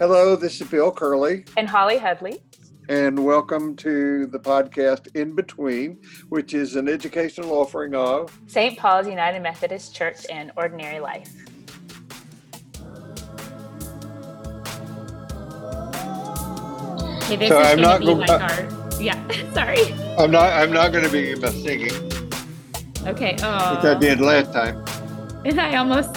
Hello, 0.00 0.34
this 0.34 0.58
is 0.62 0.66
Bill 0.66 0.90
Kerley. 0.90 1.46
And 1.58 1.68
Holly 1.68 1.98
Headley. 1.98 2.40
And 2.88 3.22
welcome 3.22 3.76
to 3.76 4.24
the 4.28 4.38
podcast 4.38 5.14
In 5.14 5.34
Between, 5.34 5.98
which 6.30 6.54
is 6.54 6.74
an 6.74 6.88
educational 6.88 7.52
offering 7.52 7.94
of 7.94 8.40
St. 8.46 8.78
Paul's 8.78 9.06
United 9.06 9.42
Methodist 9.42 9.94
Church 9.94 10.24
and 10.30 10.52
Ordinary 10.56 11.00
Life. 11.00 11.30
Okay, 17.24 17.36
this 17.36 17.50
so 17.50 17.60
is 17.60 17.66
I'm 17.66 17.82
not 17.82 18.00
going 18.00 18.20
to 18.20 18.24
be 18.24 18.32
like 18.32 18.40
our. 18.40 19.02
Yeah, 19.02 19.52
sorry. 19.52 19.92
I'm 20.16 20.30
not. 20.30 20.50
I'm 20.54 20.72
not 20.72 20.92
going 20.92 21.04
to 21.04 21.12
be 21.12 21.36
singing. 21.50 21.92
Okay. 23.06 23.36
Oh. 23.42 23.76
Which 23.76 23.84
I 23.84 23.90
uh, 23.90 23.94
did 23.98 24.22
last 24.22 24.50
time. 24.54 24.82
And 25.44 25.60
I 25.60 25.76
almost 25.76 26.16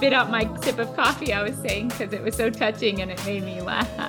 spit 0.00 0.14
out 0.14 0.30
my 0.30 0.48
sip 0.62 0.78
of 0.78 0.96
coffee. 0.96 1.30
I 1.30 1.42
was 1.42 1.54
saying 1.56 1.88
because 1.88 2.14
it 2.14 2.22
was 2.22 2.34
so 2.34 2.48
touching 2.48 3.02
and 3.02 3.10
it 3.10 3.22
made 3.26 3.42
me 3.42 3.60
laugh. 3.60 3.86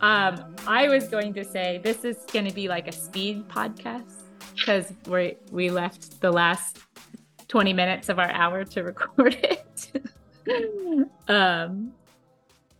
um, 0.00 0.54
I 0.64 0.86
was 0.88 1.08
going 1.08 1.34
to 1.34 1.44
say 1.44 1.80
this 1.82 2.04
is 2.04 2.18
going 2.32 2.44
to 2.44 2.54
be 2.54 2.68
like 2.68 2.86
a 2.86 2.92
speed 2.92 3.48
podcast 3.48 4.12
because 4.54 4.92
we 5.08 5.38
we 5.50 5.70
left 5.70 6.20
the 6.20 6.30
last 6.30 6.78
20 7.48 7.72
minutes 7.72 8.08
of 8.08 8.20
our 8.20 8.30
hour 8.30 8.62
to 8.62 8.84
record 8.84 9.34
it. 10.46 11.08
um, 11.26 11.94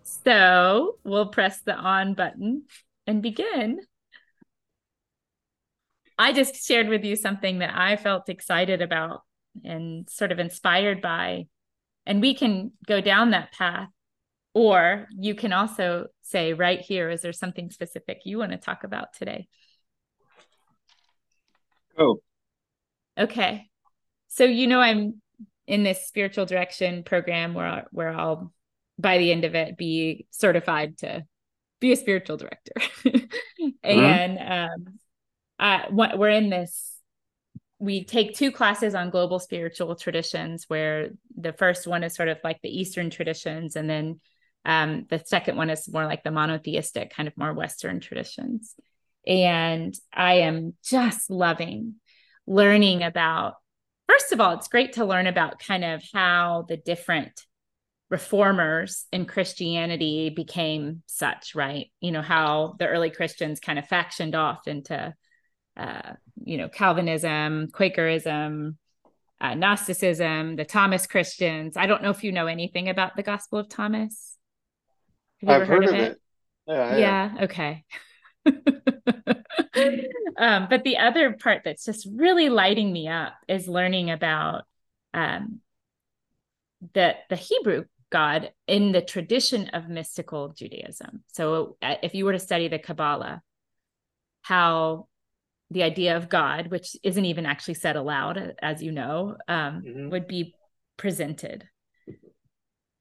so 0.05 0.95
we'll 1.03 1.27
press 1.27 1.61
the 1.62 1.75
on 1.75 2.15
button 2.15 2.62
and 3.09 3.20
begin. 3.20 3.81
I 6.23 6.33
just 6.33 6.65
shared 6.65 6.89
with 6.89 7.03
you 7.05 7.17
something 7.17 7.59
that 7.59 7.75
I 7.75 7.97
felt 7.97 8.28
excited 8.28 8.81
about 8.81 9.23
and 9.65 10.09
sort 10.09 10.31
of 10.31 10.39
inspired 10.39 11.03
by. 11.03 11.47
And 12.06 12.20
we 12.20 12.33
can 12.33 12.70
go 12.87 13.01
down 13.01 13.33
that 13.33 13.51
path. 13.51 13.89
Or 14.55 15.09
you 15.19 15.34
can 15.34 15.53
also 15.53 16.06
say, 16.20 16.53
right 16.53 16.78
here, 16.78 17.11
is 17.11 17.23
there 17.23 17.33
something 17.33 17.70
specific 17.70 18.20
you 18.25 18.39
want 18.39 18.53
to 18.53 18.56
talk 18.56 18.84
about 18.84 19.15
today? 19.15 19.48
Oh. 21.98 22.20
Okay. 23.19 23.69
So, 24.28 24.45
you 24.45 24.69
know, 24.69 24.78
I'm 24.78 25.20
in 25.67 25.83
this 25.83 26.06
spiritual 26.06 26.47
direction 26.47 27.03
program 27.03 27.53
where 27.53 27.89
where 27.91 28.11
I'll 28.11 28.53
by 28.97 29.19
the 29.19 29.33
end 29.33 29.45
of 29.45 29.56
it 29.56 29.77
be 29.77 30.27
certified 30.31 30.98
to 30.98 31.25
be 31.81 31.91
a 31.91 31.97
spiritual 31.97 32.37
director. 32.37 32.75
Mm-hmm. 33.84 33.98
and 34.00 34.39
um 34.39 34.98
uh, 35.63 35.83
we're 35.91 36.29
in 36.29 36.51
this 36.51 36.91
we 37.79 38.05
take 38.05 38.37
two 38.37 38.53
classes 38.53 38.95
on 38.95 39.11
global 39.11 39.39
spiritual 39.41 39.97
traditions 39.97 40.65
where 40.69 41.11
the 41.37 41.53
first 41.53 41.87
one 41.87 42.05
is 42.05 42.15
sort 42.15 42.29
of 42.29 42.39
like 42.45 42.61
the 42.63 42.81
eastern 42.81 43.11
traditions 43.11 43.77
and 43.77 43.89
then 43.89 44.21
um, 44.65 45.07
the 45.11 45.21
second 45.25 45.57
one 45.57 45.71
is 45.71 45.93
more 45.93 46.05
like 46.07 46.23
the 46.23 46.31
monotheistic 46.31 47.11
kind 47.15 47.27
of 47.27 47.37
more 47.37 47.55
western 47.55 48.01
traditions 48.01 48.75
and 49.27 49.95
i 50.13 50.35
am 50.35 50.75
just 50.85 51.31
loving 51.31 51.95
learning 52.47 53.03
about 53.03 53.55
first 54.13 54.33
of 54.33 54.41
all, 54.41 54.53
it's 54.55 54.69
great 54.69 54.95
to 54.95 55.05
learn 55.05 55.27
about 55.27 55.59
kind 55.59 55.85
of 55.85 56.03
how 56.13 56.67
the 56.69 56.77
different 56.77 57.47
reformers 58.11 59.07
in 59.11 59.25
Christianity 59.25 60.29
became 60.29 61.03
such, 61.07 61.55
right? 61.55 61.91
You 62.01 62.13
know, 62.13 62.21
how 62.21 62.77
the 62.79 62.87
early 62.87 63.11
Christians 63.11 63.59
kind 63.59 63.79
of 63.79 63.89
factioned 63.89 64.35
off 64.35 64.69
into, 64.69 65.15
uh, 65.77 66.15
you 66.45 66.56
know, 66.56 66.69
Calvinism, 66.69 67.69
Quakerism, 67.73 68.77
uh, 69.41 69.55
Gnosticism, 69.55 70.56
the 70.56 70.65
Thomas 70.65 71.06
Christians. 71.06 71.77
I 71.77 71.87
don't 71.87 72.03
know 72.03 72.10
if 72.10 72.22
you 72.25 72.33
know 72.33 72.47
anything 72.47 72.88
about 72.88 73.16
the 73.16 73.22
Gospel 73.22 73.59
of 73.59 73.69
Thomas. 73.69 74.37
Have 75.41 75.49
you 75.49 75.55
I've 75.55 75.62
ever 75.62 75.72
heard, 75.72 75.84
heard 75.84 75.94
of, 75.94 76.00
it? 76.00 76.12
it? 76.12 76.21
Yeah. 76.66 76.97
Yeah. 76.97 77.34
Okay. 77.43 77.84
um, 80.37 80.66
but 80.69 80.84
the 80.84 80.99
other 80.99 81.33
part 81.33 81.62
that's 81.65 81.84
just 81.84 82.09
really 82.15 82.49
lighting 82.49 82.93
me 82.93 83.09
up 83.09 83.34
is 83.49 83.69
learning 83.69 84.10
about 84.10 84.65
um, 85.15 85.60
the 86.94 87.15
the 87.28 87.37
Hebrew 87.37 87.84
God 88.10 88.53
in 88.66 88.93
the 88.93 89.03
tradition 89.03 89.69
of 89.71 89.89
mystical 89.89 90.50
Judaism. 90.50 91.25
So, 91.33 91.77
uh, 91.83 91.97
if 92.03 92.15
you 92.15 92.25
were 92.25 92.33
to 92.33 92.39
study 92.39 92.69
the 92.69 92.78
Kabbalah, 92.78 93.43
how 94.43 95.09
the 95.72 95.83
idea 95.83 96.16
of 96.16 96.28
God, 96.28 96.71
which 96.71 96.97
isn't 97.03 97.25
even 97.25 97.47
actually 97.47 97.75
said 97.75 97.97
aloud, 97.97 98.55
as 98.60 98.83
you 98.83 98.93
know, 98.93 99.37
um, 99.49 99.83
mm-hmm. 99.83 100.10
would 100.10 100.28
be 100.28 100.55
presented. 100.97 101.66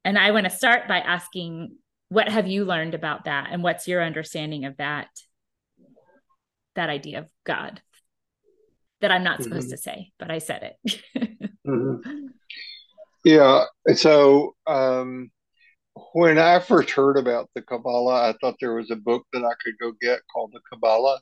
And 0.04 0.18
I 0.18 0.32
want 0.32 0.46
to 0.46 0.50
start 0.50 0.88
by 0.88 1.00
asking, 1.00 1.76
what 2.10 2.30
have 2.30 2.48
you 2.48 2.66
learned 2.66 2.96
about 2.96 3.26
that, 3.26 3.50
and 3.52 3.62
what's 3.62 3.88
your 3.88 4.04
understanding 4.04 4.66
of 4.66 4.78
that 4.78 5.08
that 6.76 6.90
idea 6.90 7.20
of 7.20 7.30
God 7.46 7.82
that 9.02 9.12
I'm 9.12 9.24
not 9.24 9.36
mm-hmm. 9.40 9.44
supposed 9.44 9.72
to 9.72 9.78
say, 9.78 10.12
but 10.18 10.32
I 10.32 10.40
said 10.40 10.76
it. 10.86 11.02
mm-hmm. 11.68 12.28
Yeah. 13.26 13.66
So 13.96 14.56
um, 14.68 15.32
when 16.14 16.38
I 16.38 16.60
first 16.60 16.92
heard 16.92 17.18
about 17.18 17.50
the 17.56 17.62
Kabbalah, 17.62 18.30
I 18.30 18.36
thought 18.40 18.56
there 18.60 18.76
was 18.76 18.92
a 18.92 18.96
book 18.96 19.26
that 19.34 19.44
I 19.44 19.54
could 19.64 19.74
go 19.82 19.92
get 20.02 20.22
called 20.32 20.52
the 20.54 20.62
Kabbalah. 20.72 21.20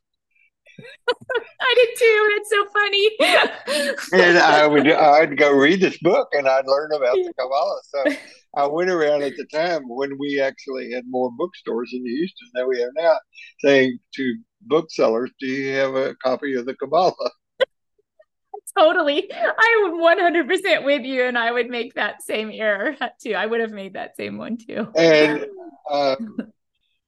I 1.62 1.76
did 1.76 1.98
too. 1.98 2.30
It's 2.36 2.50
so 2.50 2.66
funny. 2.74 4.24
and 4.24 4.38
I 4.38 4.68
would 4.68 4.90
I'd 4.90 5.38
go 5.38 5.52
read 5.52 5.82
this 5.82 5.98
book 6.00 6.30
and 6.34 6.48
I'd 6.48 6.68
learn 6.68 6.92
about 6.94 7.16
the 7.16 7.34
Kabbalah. 7.38 7.82
So 7.84 8.18
I 8.56 8.68
went 8.68 8.90
around 8.90 9.24
at 9.24 9.36
the 9.36 9.46
time 9.46 9.84
when 9.88 10.18
we 10.18 10.40
actually 10.40 10.92
had 10.92 11.04
more 11.08 11.32
bookstores 11.38 11.92
in 11.94 12.06
Houston 12.06 12.48
than 12.54 12.68
we 12.68 12.80
have 12.80 12.92
now, 12.96 13.18
saying 13.60 14.00
to 14.16 14.36
booksellers, 14.62 15.32
"Do 15.40 15.48
you 15.48 15.74
have 15.76 15.96
a 15.96 16.16
copy 16.16 16.56
of 16.56 16.66
the 16.66 16.76
Kabbalah?" 16.76 17.14
totally. 18.78 19.30
I 19.32 19.82
would 19.84 20.48
100% 20.48 20.86
with 20.86 21.04
you, 21.04 21.24
and 21.24 21.38
I 21.38 21.52
would 21.52 21.70
make 21.70 21.94
that 21.96 22.22
same 22.22 22.52
error 22.54 22.96
too. 23.22 23.34
I 23.34 23.46
would 23.46 23.60
have 23.60 23.72
made 23.72 23.94
that 23.94 24.16
same 24.18 24.38
one 24.38 24.58
too. 24.58 24.88
And 24.96 25.46
uh, 25.90 26.16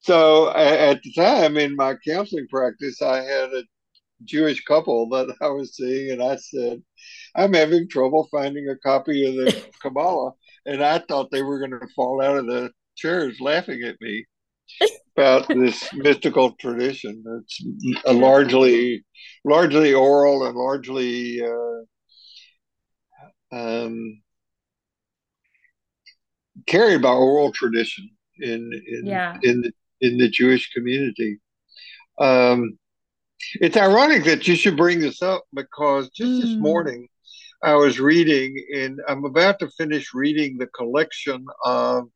so 0.01 0.49
at 0.49 1.01
the 1.03 1.13
time 1.13 1.57
in 1.57 1.75
my 1.75 1.95
counseling 2.07 2.47
practice, 2.49 3.01
I 3.01 3.17
had 3.17 3.49
a 3.53 3.63
Jewish 4.23 4.63
couple 4.63 5.09
that 5.09 5.35
I 5.41 5.49
was 5.49 5.75
seeing, 5.75 6.11
and 6.11 6.23
I 6.23 6.35
said, 6.37 6.81
I'm 7.35 7.53
having 7.53 7.87
trouble 7.87 8.27
finding 8.31 8.67
a 8.69 8.77
copy 8.77 9.27
of 9.27 9.35
the 9.35 9.65
Kabbalah. 9.81 10.31
And 10.65 10.83
I 10.83 10.99
thought 10.99 11.31
they 11.31 11.43
were 11.43 11.59
going 11.59 11.71
to 11.71 11.87
fall 11.95 12.21
out 12.21 12.37
of 12.37 12.45
the 12.45 12.71
chairs 12.95 13.39
laughing 13.39 13.81
at 13.83 13.99
me 13.99 14.25
about 15.17 15.47
this 15.47 15.91
mystical 15.93 16.53
tradition. 16.53 17.23
It's 17.41 17.63
a 18.05 18.13
largely, 18.13 19.03
largely 19.43 19.93
oral 19.93 20.45
and 20.45 20.55
largely 20.55 21.41
uh, 21.41 21.81
um, 23.51 24.21
carried 26.67 27.01
by 27.01 27.09
oral 27.09 27.51
tradition 27.51 28.09
in 28.39 28.71
in 28.87 29.05
yeah. 29.05 29.37
in 29.41 29.61
the, 29.61 29.71
in 30.01 30.17
the 30.17 30.29
Jewish 30.29 30.71
community. 30.71 31.39
Um, 32.19 32.77
it's 33.55 33.77
ironic 33.77 34.23
that 34.25 34.47
you 34.47 34.55
should 34.55 34.77
bring 34.77 34.99
this 34.99 35.21
up 35.21 35.43
because 35.53 36.09
just 36.09 36.31
mm. 36.31 36.41
this 36.41 36.55
morning 36.55 37.07
I 37.63 37.75
was 37.75 37.99
reading, 37.99 38.55
and 38.75 38.99
I'm 39.07 39.23
about 39.25 39.59
to 39.59 39.69
finish 39.69 40.13
reading 40.13 40.57
the 40.57 40.67
collection 40.67 41.45
of 41.63 42.09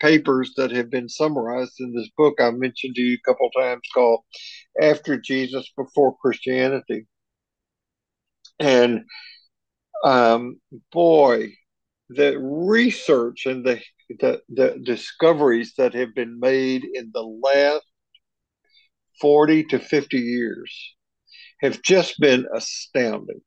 papers 0.00 0.52
that 0.56 0.70
have 0.72 0.90
been 0.90 1.08
summarized 1.08 1.80
in 1.80 1.94
this 1.94 2.10
book 2.16 2.34
I 2.40 2.50
mentioned 2.50 2.96
to 2.96 3.02
you 3.02 3.16
a 3.16 3.30
couple 3.30 3.48
times 3.50 3.82
called 3.94 4.20
After 4.80 5.18
Jesus, 5.18 5.70
Before 5.76 6.16
Christianity. 6.20 7.06
And 8.58 9.04
um, 10.04 10.60
boy, 10.90 11.54
the 12.10 12.38
research 12.38 13.46
and 13.46 13.64
the, 13.64 13.80
the, 14.20 14.40
the 14.48 14.80
discoveries 14.82 15.74
that 15.78 15.94
have 15.94 16.14
been 16.14 16.38
made 16.40 16.84
in 16.84 17.10
the 17.12 17.22
last 17.22 17.84
40 19.20 19.64
to 19.64 19.78
50 19.78 20.18
years 20.18 20.94
have 21.60 21.80
just 21.82 22.18
been 22.18 22.46
astounding. 22.54 23.40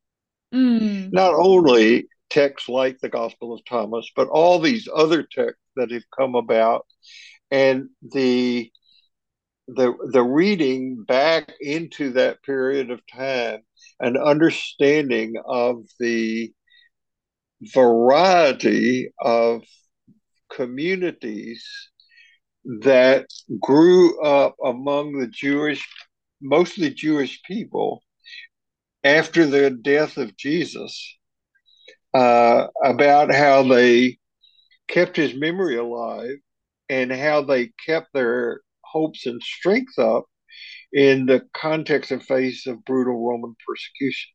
Mm. 0.54 1.12
Not 1.12 1.34
only 1.34 2.08
texts 2.30 2.70
like 2.70 3.00
the 3.00 3.10
Gospel 3.10 3.54
of 3.54 3.64
Thomas, 3.66 4.10
but 4.16 4.28
all 4.30 4.60
these 4.60 4.88
other 4.94 5.24
texts 5.24 5.62
that 5.76 5.92
have 5.92 6.04
come 6.18 6.36
about, 6.36 6.86
and 7.52 7.90
the 8.02 8.72
the 9.68 9.94
the 10.12 10.24
reading 10.24 11.04
back 11.04 11.52
into 11.60 12.12
that 12.12 12.44
period 12.44 12.92
of 12.92 13.02
time, 13.14 13.60
an 14.00 14.16
understanding 14.18 15.36
of 15.46 15.84
the 16.00 16.54
variety 17.74 19.10
of 19.20 19.62
communities 20.52 21.66
that 22.82 23.28
grew 23.62 24.20
up 24.22 24.56
among 24.64 25.14
the 25.14 25.28
Jewish, 25.28 25.88
mostly 26.42 26.90
Jewish 26.90 27.42
people 27.44 28.04
after 29.04 29.46
the 29.46 29.70
death 29.70 30.18
of 30.18 30.36
Jesus 30.36 31.18
uh, 32.14 32.68
about 32.84 33.34
how 33.34 33.64
they 33.64 34.18
kept 34.88 35.16
his 35.16 35.36
memory 35.36 35.78
alive 35.78 36.38
and 36.90 37.12
how 37.12 37.42
they 37.42 37.72
kept 37.86 38.14
their 38.14 38.62
hopes 38.84 39.26
and 39.26 39.42
strength 39.42 40.00
up 40.00 40.26
in 40.94 41.26
the 41.26 41.42
context 41.54 42.12
and 42.12 42.24
face 42.24 42.68
of 42.68 42.84
brutal 42.86 43.28
Roman 43.28 43.56
persecution. 43.68 44.32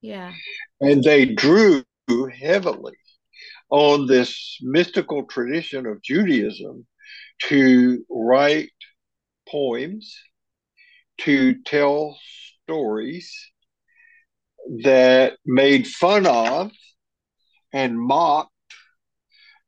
Yeah. 0.00 0.32
And 0.80 1.02
they 1.02 1.24
drew 1.26 1.84
heavily 2.40 2.94
on 3.74 4.06
this 4.06 4.56
mystical 4.62 5.24
tradition 5.24 5.84
of 5.84 6.00
Judaism 6.00 6.86
to 7.48 8.06
write 8.08 8.70
poems, 9.48 10.16
to 11.22 11.60
tell 11.64 12.16
stories 12.62 13.34
that 14.84 15.38
made 15.44 15.88
fun 15.88 16.24
of 16.24 16.70
and 17.72 18.00
mocked 18.00 18.52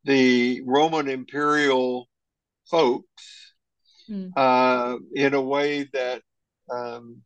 the 0.05 0.63
Roman 0.65 1.09
imperial 1.09 2.09
folks 2.71 3.55
mm. 4.09 4.31
uh, 4.37 4.99
in 5.17 5.35
a 5.35 5.43
way 5.43 5.89
that 5.93 6.23
um, 6.73 7.23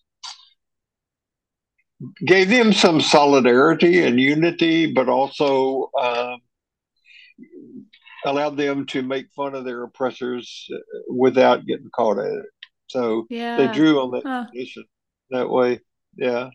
gave 2.24 2.48
them 2.48 2.72
some 2.72 3.02
solidarity 3.02 4.02
and 4.02 4.18
unity, 4.18 4.90
but 4.90 5.10
also 5.10 5.90
um, 6.00 6.40
allowed 8.24 8.56
them 8.56 8.86
to 8.86 9.02
make 9.02 9.30
fun 9.34 9.54
of 9.54 9.64
their 9.64 9.82
oppressors 9.82 10.68
without 11.08 11.66
getting 11.66 11.90
caught 11.94 12.18
at 12.18 12.32
it. 12.32 12.46
So 12.88 13.26
yeah. 13.30 13.56
they 13.56 13.72
drew 13.72 14.00
on 14.00 14.10
that 14.12 14.22
huh. 14.24 14.46
tradition 14.52 14.84
that 15.30 15.48
way. 15.48 15.80
Yeah. 16.16 16.50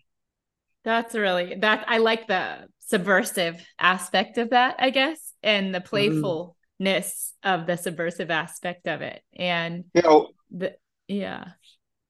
That's 0.84 1.16
really 1.16 1.56
that 1.62 1.86
I 1.88 1.98
like 1.98 2.28
the 2.28 2.68
subversive 2.80 3.66
aspect 3.80 4.38
of 4.38 4.52
that, 4.52 4.76
I 4.80 4.92
guess, 4.92 5.34
and 5.42 5.74
the 5.74 5.80
mm-hmm. 5.80 5.88
playfulness 5.88 7.34
mm-hmm. 7.44 7.62
of 7.62 7.68
the 7.68 7.78
subversive 7.78 8.30
aspect 8.30 8.88
of 8.88 9.02
it. 9.02 9.22
And 9.36 9.86
you 9.94 10.02
know, 10.04 10.30
the, 10.52 10.76
yeah. 11.08 11.46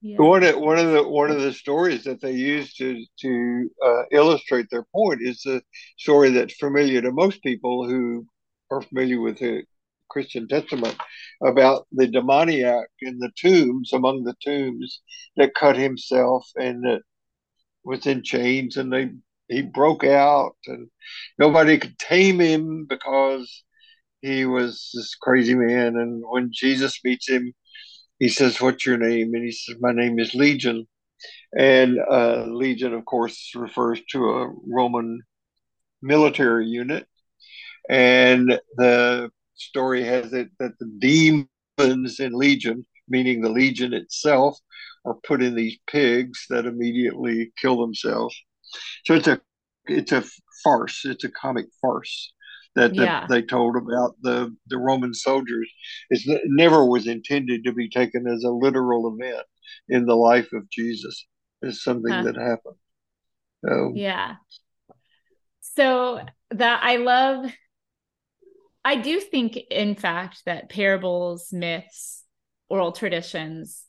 Yeah. 0.02 0.18
One 0.18 0.44
of 0.44 0.60
one 0.60 0.78
of 0.78 0.92
the 0.92 1.08
one 1.08 1.32
of 1.32 1.42
the 1.42 1.54
stories 1.54 2.04
that 2.04 2.22
they 2.22 2.34
use 2.34 2.76
to 2.76 3.04
to 3.22 3.70
uh, 3.84 4.04
illustrate 4.12 4.68
their 4.70 4.86
point 4.94 5.22
is 5.22 5.42
the 5.42 5.64
story 5.98 6.30
that's 6.30 6.54
familiar 6.56 7.02
to 7.02 7.12
most 7.12 7.42
people 7.42 7.90
who 7.90 8.28
are 8.72 8.82
familiar 8.82 9.22
with 9.22 9.40
the 9.40 9.64
Christian 10.10 10.48
Testament 10.48 10.96
about 11.44 11.88
the 11.92 12.08
demoniac 12.08 12.88
in 13.02 13.20
the 13.20 13.32
tombs 13.38 13.94
among 13.94 14.24
the 14.24 14.36
tombs 14.44 15.02
that 15.38 15.56
cut 15.56 15.76
himself 15.78 16.48
and 16.56 16.84
that 16.84 17.02
was 17.84 18.06
in 18.06 18.24
chains 18.24 18.78
and 18.78 18.92
they 18.92 19.10
he 19.48 19.62
broke 19.62 20.04
out 20.04 20.56
and 20.68 20.88
nobody 21.38 21.78
could 21.78 21.98
tame 22.00 22.40
him 22.40 22.86
because 22.90 23.64
he 24.22 24.46
was 24.46 24.90
this 24.94 25.16
crazy 25.22 25.54
man 25.54 25.96
and 25.98 26.24
when 26.26 26.50
Jesus 26.52 27.00
meets 27.04 27.30
him 27.30 27.54
he 28.20 28.30
says, 28.30 28.62
What's 28.62 28.86
your 28.86 28.98
name? 28.98 29.34
And 29.34 29.44
he 29.44 29.52
says, 29.52 29.76
My 29.80 29.92
name 29.92 30.20
is 30.20 30.34
Legion. 30.34 30.88
And 31.58 31.98
uh, 32.00 32.46
Legion, 32.48 32.94
of 32.94 33.06
course, 33.06 33.52
refers 33.56 34.02
to 34.12 34.30
a 34.30 34.54
Roman 34.68 35.22
military 36.02 36.68
unit. 36.68 37.08
And 37.90 38.60
the 38.78 39.32
story 39.56 40.04
has 40.04 40.34
it 40.34 40.50
that 40.60 40.78
the 40.80 40.92
demons 41.00 42.20
in 42.20 42.34
Legion, 42.34 42.86
meaning 43.08 43.42
the 43.42 43.50
Legion 43.50 43.94
itself, 43.94 44.58
are 45.06 45.16
put 45.26 45.44
in 45.44 45.56
these 45.56 45.78
pigs 45.88 46.46
that 46.50 46.66
immediately 46.66 47.52
kill 47.62 47.80
themselves. 47.80 48.36
So 49.06 49.14
it's 49.14 49.28
a 49.28 49.40
it's 49.88 50.12
a 50.12 50.24
farce. 50.64 51.06
It's 51.06 51.24
a 51.24 51.32
comic 51.32 51.68
farce 51.80 52.34
that, 52.76 52.94
yeah. 52.96 53.26
they 53.30 53.42
told 53.42 53.76
about 53.78 54.16
the 54.22 54.56
the 54.68 54.78
Roman 54.78 55.14
soldiers. 55.14 55.70
It's, 56.10 56.28
it 56.28 56.42
never 56.46 56.86
was 56.86 57.08
intended 57.08 57.64
to 57.66 57.72
be 57.72 57.90
taken 57.90 58.28
as 58.28 58.44
a 58.44 58.50
literal 58.50 59.16
event 59.16 59.46
in 59.90 60.06
the 60.06 60.16
life 60.16 60.52
of 60.54 60.70
Jesus. 60.70 61.26
It's 61.62 61.84
something 61.84 62.12
huh. 62.12 62.24
that 62.24 62.36
happened. 62.36 62.76
So, 63.64 63.94
yeah. 63.96 64.36
So 65.62 66.20
that 66.52 66.80
I 66.84 66.98
love. 66.98 67.52
I 68.86 68.98
do 68.98 69.20
think, 69.20 69.58
in 69.72 69.96
fact, 69.96 70.44
that 70.46 70.70
parables, 70.70 71.52
myths, 71.52 72.24
oral 72.70 72.92
traditions 72.92 73.84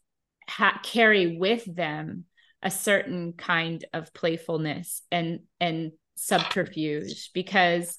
ha- 0.49 0.81
carry 0.83 1.37
with 1.37 1.65
them 1.67 2.25
a 2.63 2.71
certain 2.71 3.35
kind 3.35 3.85
of 3.93 4.13
playfulness 4.15 5.03
and 5.13 5.41
and 5.61 5.93
subterfuge 6.15 7.31
because 7.35 7.99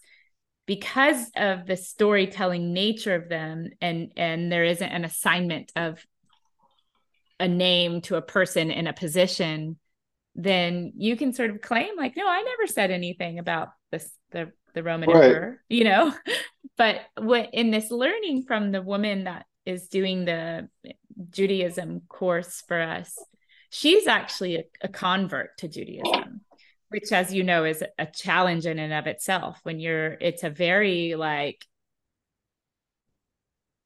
because 0.65 1.29
of 1.35 1.67
the 1.67 1.77
storytelling 1.77 2.73
nature 2.73 3.13
of 3.13 3.29
them 3.29 3.69
and 3.79 4.11
and 4.17 4.51
there 4.51 4.65
isn't 4.65 4.89
an 4.89 5.05
assignment 5.05 5.71
of 5.75 6.03
a 7.39 7.47
name 7.47 8.01
to 8.01 8.15
a 8.15 8.21
person 8.21 8.71
in 8.71 8.87
a 8.87 8.93
position 8.93 9.77
then 10.37 10.93
you 10.95 11.17
can 11.17 11.33
sort 11.33 11.49
of 11.49 11.61
claim 11.61 11.97
like 11.97 12.15
no 12.15 12.27
i 12.27 12.41
never 12.41 12.67
said 12.67 12.91
anything 12.91 13.39
about 13.39 13.69
this 13.91 14.09
the 14.31 14.51
the 14.73 14.83
roman 14.83 15.09
right. 15.09 15.23
emperor 15.23 15.61
you 15.69 15.83
know 15.83 16.13
but 16.77 17.01
what 17.17 17.49
in 17.53 17.71
this 17.71 17.91
learning 17.91 18.43
from 18.43 18.71
the 18.71 18.81
woman 18.81 19.25
that 19.25 19.45
is 19.65 19.87
doing 19.87 20.23
the 20.23 20.69
judaism 21.29 22.01
course 22.07 22.63
for 22.67 22.79
us 22.79 23.17
she's 23.69 24.07
actually 24.07 24.55
a, 24.57 24.63
a 24.81 24.87
convert 24.87 25.57
to 25.57 25.67
judaism 25.67 26.41
which 26.89 27.11
as 27.11 27.33
you 27.33 27.43
know 27.43 27.65
is 27.65 27.83
a 27.97 28.05
challenge 28.05 28.65
in 28.65 28.79
and 28.79 28.93
of 28.93 29.07
itself 29.07 29.59
when 29.63 29.79
you're 29.79 30.13
it's 30.21 30.43
a 30.43 30.49
very 30.49 31.15
like 31.15 31.65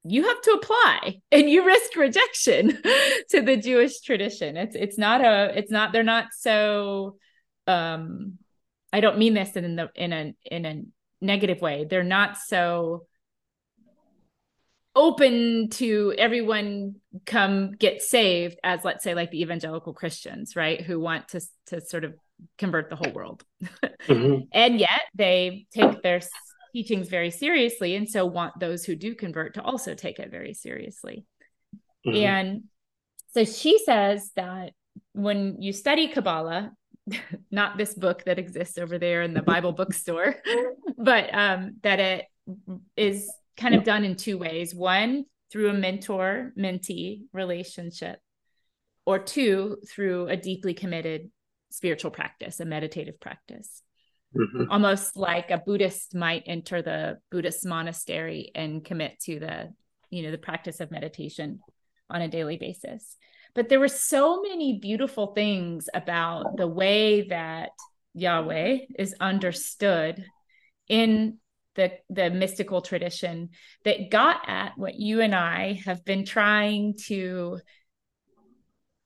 you 0.03 0.27
have 0.27 0.41
to 0.41 0.51
apply 0.51 1.21
and 1.31 1.49
you 1.49 1.65
risk 1.65 1.95
rejection 1.95 2.69
to 3.29 3.41
the 3.41 3.57
Jewish 3.57 4.01
tradition. 4.01 4.57
It's 4.57 4.75
it's 4.75 4.97
not 4.97 5.21
a 5.21 5.57
it's 5.57 5.71
not 5.71 5.93
they're 5.93 6.03
not 6.03 6.27
so 6.37 7.17
um 7.67 8.37
I 8.91 8.99
don't 8.99 9.17
mean 9.17 9.33
this 9.33 9.55
in 9.55 9.75
the 9.75 9.89
in 9.95 10.13
a 10.13 10.33
in 10.43 10.65
a 10.65 10.81
negative 11.21 11.61
way. 11.61 11.85
They're 11.89 12.03
not 12.03 12.37
so 12.37 13.05
open 14.93 15.69
to 15.69 16.13
everyone 16.17 16.95
come 17.25 17.71
get 17.71 18.01
saved 18.01 18.59
as 18.63 18.83
let's 18.83 19.03
say 19.03 19.13
like 19.13 19.31
the 19.31 19.41
evangelical 19.41 19.93
Christians, 19.93 20.55
right? 20.55 20.81
Who 20.81 20.99
want 20.99 21.29
to 21.29 21.41
to 21.67 21.81
sort 21.81 22.03
of 22.03 22.15
convert 22.57 22.89
the 22.89 22.95
whole 22.95 23.13
world. 23.13 23.43
mm-hmm. 24.07 24.45
And 24.51 24.79
yet 24.79 25.01
they 25.15 25.67
take 25.73 26.01
their 26.01 26.21
teachings 26.73 27.09
very 27.09 27.31
seriously 27.31 27.95
and 27.95 28.09
so 28.09 28.25
want 28.25 28.59
those 28.59 28.85
who 28.85 28.95
do 28.95 29.15
convert 29.15 29.55
to 29.55 29.61
also 29.61 29.93
take 29.93 30.19
it 30.19 30.31
very 30.31 30.53
seriously. 30.53 31.25
Mm-hmm. 32.05 32.23
And 32.23 32.63
so 33.33 33.45
she 33.45 33.77
says 33.79 34.31
that 34.35 34.71
when 35.13 35.61
you 35.61 35.73
study 35.73 36.07
Kabbalah, 36.07 36.71
not 37.51 37.77
this 37.77 37.93
book 37.93 38.23
that 38.25 38.39
exists 38.39 38.77
over 38.77 38.97
there 38.97 39.21
in 39.21 39.33
the 39.33 39.41
Bible 39.41 39.71
bookstore, 39.71 40.35
but 40.97 41.33
um, 41.33 41.77
that 41.83 41.99
it 41.99 42.25
is 42.95 43.31
kind 43.57 43.75
of 43.75 43.83
done 43.83 44.03
in 44.03 44.15
two 44.15 44.37
ways. 44.37 44.73
One, 44.73 45.25
through 45.51 45.69
a 45.69 45.73
mentor 45.73 46.53
mentee 46.57 47.23
relationship, 47.33 48.19
or 49.05 49.19
two, 49.19 49.77
through 49.89 50.27
a 50.27 50.37
deeply 50.37 50.73
committed 50.73 51.29
spiritual 51.71 52.11
practice, 52.11 52.59
a 52.59 52.65
meditative 52.65 53.19
practice. 53.19 53.81
Mm-hmm. 54.35 54.71
Almost 54.71 55.17
like 55.17 55.51
a 55.51 55.57
Buddhist 55.57 56.15
might 56.15 56.43
enter 56.45 56.81
the 56.81 57.19
Buddhist 57.31 57.65
monastery 57.65 58.51
and 58.55 58.83
commit 58.83 59.19
to 59.21 59.39
the, 59.39 59.73
you 60.09 60.23
know, 60.23 60.31
the 60.31 60.37
practice 60.37 60.79
of 60.79 60.91
meditation 60.91 61.59
on 62.09 62.21
a 62.21 62.29
daily 62.29 62.57
basis. 62.57 63.17
But 63.53 63.67
there 63.67 63.79
were 63.79 63.89
so 63.89 64.41
many 64.41 64.79
beautiful 64.79 65.33
things 65.33 65.89
about 65.93 66.55
the 66.55 66.67
way 66.67 67.27
that 67.27 67.71
Yahweh 68.13 68.79
is 68.97 69.15
understood 69.19 70.23
in 70.87 71.37
the 71.75 71.91
the 72.09 72.29
mystical 72.29 72.81
tradition 72.81 73.49
that 73.85 74.09
got 74.09 74.41
at 74.47 74.77
what 74.77 74.95
you 74.95 75.21
and 75.21 75.33
I 75.33 75.81
have 75.85 76.03
been 76.03 76.25
trying 76.25 76.95
to 77.07 77.59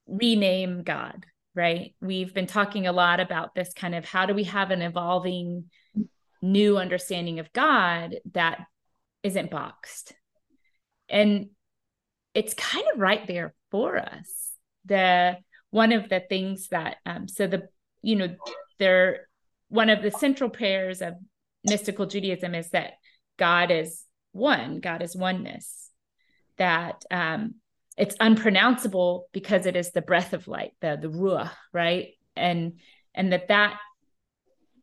rename 0.07 0.83
God 0.83 1.25
right? 1.55 1.95
We've 2.01 2.33
been 2.33 2.47
talking 2.47 2.85
a 2.85 2.91
lot 2.91 3.19
about 3.19 3.55
this 3.55 3.73
kind 3.73 3.95
of 3.95 4.05
how 4.05 4.25
do 4.25 4.33
we 4.33 4.43
have 4.43 4.71
an 4.71 4.81
evolving 4.81 5.65
new 6.41 6.77
understanding 6.77 7.39
of 7.39 7.53
God 7.53 8.15
that 8.33 8.59
isn't 9.23 9.49
boxed. 9.49 10.13
And 11.09 11.49
it's 12.33 12.53
kind 12.53 12.85
of 12.93 12.99
right 12.99 13.25
there 13.25 13.53
for 13.71 13.97
us. 13.97 14.51
The 14.85 15.37
one 15.71 15.91
of 15.91 16.09
the 16.09 16.19
things 16.19 16.67
that 16.69 16.97
um, 17.05 17.27
so 17.27 17.47
the 17.47 17.67
you 18.01 18.15
know 18.15 18.35
there 18.77 19.27
one 19.69 19.89
of 19.89 20.03
the 20.03 20.11
central 20.11 20.49
prayers 20.49 21.01
of 21.01 21.15
mystical 21.63 22.05
Judaism 22.05 22.53
is 22.53 22.69
that 22.69 22.93
God 23.37 23.71
is 23.71 24.03
one, 24.31 24.79
God 24.79 25.01
is 25.01 25.15
oneness. 25.15 25.89
That 26.57 27.03
um, 27.09 27.55
it's 27.97 28.15
unpronounceable 28.19 29.27
because 29.31 29.65
it 29.65 29.75
is 29.75 29.91
the 29.91 30.01
breath 30.01 30.33
of 30.33 30.47
light 30.47 30.71
the 30.81 30.97
the 31.01 31.07
ruah 31.07 31.49
right 31.73 32.09
and 32.35 32.73
and 33.13 33.31
that 33.31 33.47
that 33.47 33.79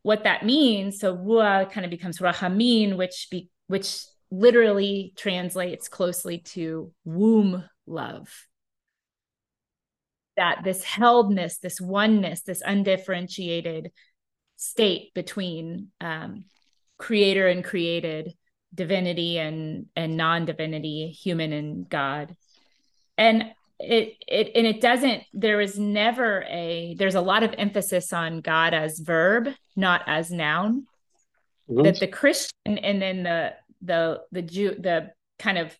what 0.02 0.24
that 0.24 0.44
means, 0.44 0.98
so 0.98 1.16
ruah 1.16 1.70
kind 1.70 1.84
of 1.84 1.90
becomes 1.90 2.18
rahamin, 2.18 2.96
which 2.96 3.28
be 3.30 3.48
which 3.68 4.02
literally 4.30 5.12
translates 5.16 5.88
closely 5.88 6.38
to 6.38 6.92
womb 7.04 7.64
love. 7.86 8.28
That 10.36 10.62
this 10.64 10.82
heldness, 10.82 11.58
this 11.58 11.80
oneness, 11.80 12.42
this 12.42 12.62
undifferentiated 12.64 13.92
state 14.56 15.14
between 15.14 15.88
um, 16.00 16.46
creator 16.98 17.46
and 17.46 17.62
created, 17.62 18.32
divinity 18.74 19.38
and 19.38 19.86
and 19.94 20.16
non-divinity, 20.16 21.10
human 21.10 21.52
and 21.52 21.88
God. 21.88 22.34
And 23.18 23.52
it 23.78 24.16
it 24.28 24.52
and 24.54 24.66
it 24.66 24.80
doesn't 24.80 25.24
there 25.32 25.60
is 25.60 25.78
never 25.78 26.44
a 26.48 26.94
there's 26.98 27.16
a 27.16 27.20
lot 27.20 27.42
of 27.42 27.54
emphasis 27.58 28.12
on 28.12 28.40
God 28.40 28.74
as 28.74 29.00
verb, 29.00 29.48
not 29.76 30.02
as 30.06 30.30
noun. 30.30 30.86
Mm-hmm. 31.68 31.82
That 31.82 32.00
the 32.00 32.08
Christian 32.08 32.78
and 32.78 33.02
then 33.02 33.22
the 33.22 33.54
the 33.80 34.22
the 34.30 34.42
Jew 34.42 34.76
the 34.78 35.12
kind 35.38 35.58
of 35.58 35.76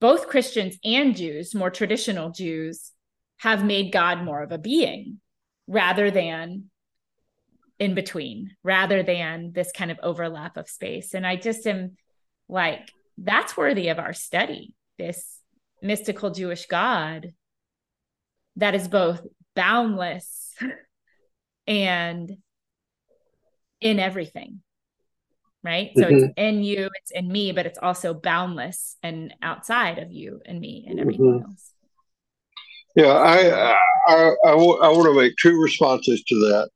both 0.00 0.28
Christians 0.28 0.78
and 0.84 1.16
Jews, 1.16 1.54
more 1.54 1.70
traditional 1.70 2.30
Jews, 2.30 2.92
have 3.38 3.64
made 3.64 3.92
God 3.92 4.22
more 4.22 4.42
of 4.42 4.52
a 4.52 4.58
being 4.58 5.20
rather 5.66 6.10
than 6.10 6.70
in 7.78 7.94
between, 7.94 8.56
rather 8.62 9.02
than 9.02 9.52
this 9.52 9.70
kind 9.72 9.90
of 9.90 9.98
overlap 10.02 10.56
of 10.56 10.68
space. 10.68 11.14
And 11.14 11.26
I 11.26 11.36
just 11.36 11.66
am 11.66 11.96
like, 12.48 12.90
that's 13.16 13.56
worthy 13.56 13.88
of 13.88 13.98
our 13.98 14.12
study, 14.12 14.74
this 14.98 15.37
mystical 15.82 16.30
Jewish 16.30 16.66
God 16.66 17.32
that 18.56 18.74
is 18.74 18.88
both 18.88 19.20
boundless 19.54 20.54
and 21.66 22.36
in 23.80 23.98
everything 24.00 24.60
right 25.62 25.90
so 25.96 26.04
mm-hmm. 26.04 26.24
it's 26.24 26.34
in 26.36 26.62
you 26.62 26.88
it's 27.00 27.10
in 27.10 27.30
me 27.30 27.52
but 27.52 27.66
it's 27.66 27.78
also 27.78 28.14
boundless 28.14 28.96
and 29.02 29.34
outside 29.42 29.98
of 29.98 30.12
you 30.12 30.40
and 30.46 30.60
me 30.60 30.86
and 30.88 31.00
everything 31.00 31.26
mm-hmm. 31.26 31.50
else 31.50 31.72
yeah 32.96 33.12
I, 33.12 33.76
I 34.06 34.34
I 34.50 34.54
want 34.54 35.06
to 35.06 35.20
make 35.20 35.34
two 35.36 35.60
responses 35.60 36.22
to 36.24 36.34
that 36.36 36.70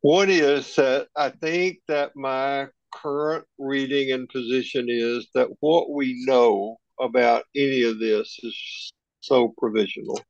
one 0.00 0.30
is 0.30 0.74
that 0.76 1.08
i 1.16 1.28
think 1.28 1.78
that 1.88 2.12
my 2.16 2.68
current 2.92 3.44
reading 3.58 4.12
and 4.12 4.28
position 4.28 4.86
is 4.88 5.28
that 5.34 5.48
what 5.60 5.90
we 5.90 6.24
know 6.26 6.78
about 7.00 7.44
any 7.54 7.82
of 7.82 7.98
this 7.98 8.38
is 8.42 8.92
so 9.20 9.52
provisional 9.58 10.20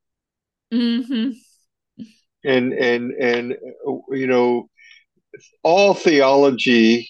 mm-hmm. 0.73 1.31
and 2.45 2.73
and 2.73 3.13
and 3.13 3.57
you 4.11 4.27
know 4.27 4.69
all 5.63 5.95
theology 5.95 7.09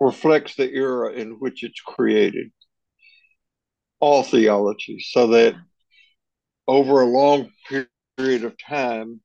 reflects 0.00 0.54
the 0.54 0.70
era 0.70 1.12
in 1.12 1.32
which 1.38 1.62
it's 1.62 1.80
created. 1.80 2.50
All 4.00 4.22
theology, 4.22 4.98
so 5.00 5.28
that 5.28 5.54
over 6.66 7.00
a 7.00 7.06
long 7.06 7.50
period 7.68 8.44
of 8.44 8.54
time, 8.58 9.20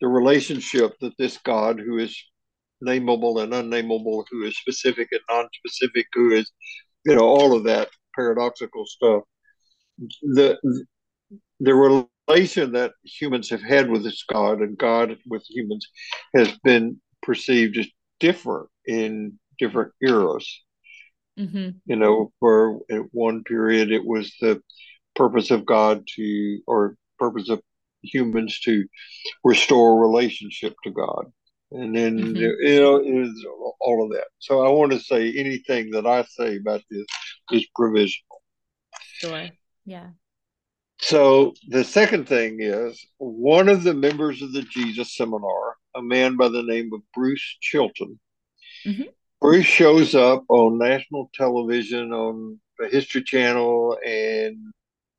the 0.00 0.08
relationship 0.08 0.92
that 1.00 1.16
this 1.18 1.38
God, 1.44 1.78
who 1.78 1.98
is 1.98 2.20
nameable 2.82 3.42
and 3.42 3.54
unnameable, 3.54 4.24
who 4.30 4.44
is 4.44 4.58
specific 4.58 5.08
and 5.12 5.20
non-specific, 5.30 6.06
who 6.14 6.32
is, 6.32 6.50
you 7.06 7.14
know, 7.14 7.22
all 7.22 7.56
of 7.56 7.64
that 7.64 7.88
paradoxical 8.14 8.86
stuff, 8.86 9.22
the 10.22 10.58
the 11.60 11.74
relation 11.74 12.72
that 12.72 12.92
humans 13.04 13.50
have 13.50 13.62
had 13.62 13.90
with 13.90 14.04
this 14.04 14.24
God 14.30 14.60
and 14.60 14.76
God 14.76 15.16
with 15.26 15.44
humans 15.48 15.86
has 16.34 16.50
been 16.64 17.00
perceived 17.22 17.76
as 17.78 17.86
different 18.20 18.68
in 18.86 19.38
different 19.58 19.92
eras. 20.02 20.62
Mm-hmm. 21.38 21.70
You 21.86 21.96
know, 21.96 22.32
for 22.40 22.80
at 22.90 23.02
one 23.12 23.44
period 23.44 23.90
it 23.90 24.04
was 24.04 24.32
the 24.40 24.62
purpose 25.14 25.50
of 25.50 25.66
God 25.66 26.04
to, 26.16 26.60
or 26.66 26.96
purpose 27.18 27.48
of 27.48 27.60
humans 28.02 28.60
to 28.60 28.86
restore 29.42 30.00
relationship 30.00 30.74
to 30.84 30.90
God. 30.90 31.26
And 31.72 31.96
then, 31.96 32.18
mm-hmm. 32.18 32.36
you 32.36 32.80
know, 32.80 33.74
all 33.80 34.04
of 34.04 34.10
that. 34.12 34.28
So 34.38 34.64
I 34.64 34.70
want 34.70 34.92
to 34.92 35.00
say 35.00 35.32
anything 35.36 35.90
that 35.90 36.06
I 36.06 36.22
say 36.24 36.56
about 36.56 36.82
this 36.90 37.06
is 37.52 37.66
provisional. 37.74 38.42
Sure. 39.00 39.48
Yeah. 39.84 40.08
So 40.98 41.54
the 41.68 41.84
second 41.84 42.28
thing 42.28 42.58
is 42.60 43.04
one 43.18 43.68
of 43.68 43.82
the 43.82 43.94
members 43.94 44.42
of 44.42 44.52
the 44.52 44.62
Jesus 44.62 45.16
Seminar, 45.16 45.76
a 45.94 46.02
man 46.02 46.36
by 46.36 46.48
the 46.48 46.62
name 46.62 46.90
of 46.94 47.00
Bruce 47.12 47.58
Chilton. 47.60 48.18
Mm-hmm. 48.86 49.04
Bruce 49.40 49.66
shows 49.66 50.14
up 50.14 50.44
on 50.48 50.78
national 50.78 51.30
television, 51.34 52.12
on 52.12 52.58
the 52.78 52.88
History 52.88 53.22
Channel, 53.22 53.98
and 54.06 54.56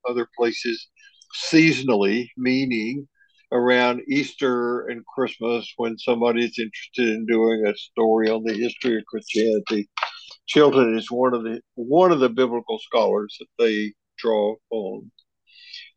other 0.10 0.28
places 0.36 0.88
seasonally, 1.48 2.30
meaning 2.38 3.08
around 3.52 4.02
Easter 4.08 4.88
and 4.88 5.06
Christmas 5.06 5.72
when 5.78 5.98
somebody 5.98 6.46
is 6.46 6.58
interested 6.58 7.10
in 7.10 7.26
doing 7.26 7.66
a 7.66 7.76
story 7.76 8.30
on 8.30 8.44
the 8.44 8.54
history 8.54 8.98
of 8.98 9.06
Christianity. 9.06 9.88
Chilton 10.48 10.98
is 10.98 11.10
one 11.10 11.34
of 11.34 11.44
the 11.44 11.62
one 11.76 12.12
of 12.12 12.20
the 12.20 12.30
biblical 12.30 12.80
scholars 12.80 13.38
that 13.40 13.64
they 13.64 13.94
draw 14.18 14.56
on. 14.70 15.12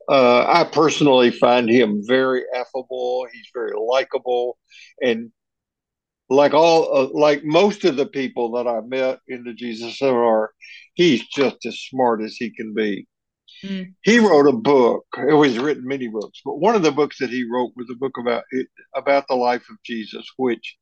Uh, 0.08 0.44
I 0.48 0.64
personally 0.64 1.30
find 1.30 1.68
him 1.68 2.02
very 2.06 2.42
affable. 2.54 3.26
He's 3.32 3.48
very 3.52 3.72
likable, 3.78 4.58
and 5.02 5.30
like 6.30 6.54
all, 6.54 6.96
uh, 6.96 7.08
like 7.12 7.44
most 7.44 7.84
of 7.84 7.96
the 7.96 8.06
people 8.06 8.52
that 8.52 8.66
I 8.66 8.80
met 8.80 9.20
in 9.28 9.44
the 9.44 9.52
Jesus 9.52 9.98
Seminar, 9.98 10.52
he's 10.94 11.26
just 11.26 11.64
as 11.66 11.78
smart 11.80 12.22
as 12.22 12.36
he 12.36 12.50
can 12.50 12.74
be. 12.74 13.06
Mm. 13.64 13.94
He 14.02 14.18
wrote 14.18 14.46
a 14.46 14.52
book. 14.52 15.04
It 15.16 15.34
was 15.34 15.58
written 15.58 15.86
many 15.86 16.08
books, 16.08 16.40
but 16.44 16.58
one 16.58 16.74
of 16.74 16.82
the 16.82 16.92
books 16.92 17.18
that 17.18 17.30
he 17.30 17.44
wrote 17.50 17.72
was 17.76 17.88
a 17.90 17.96
book 17.96 18.16
about 18.18 18.44
it, 18.52 18.68
about 18.94 19.26
the 19.28 19.34
life 19.34 19.68
of 19.70 19.76
Jesus, 19.84 20.26
which 20.36 20.77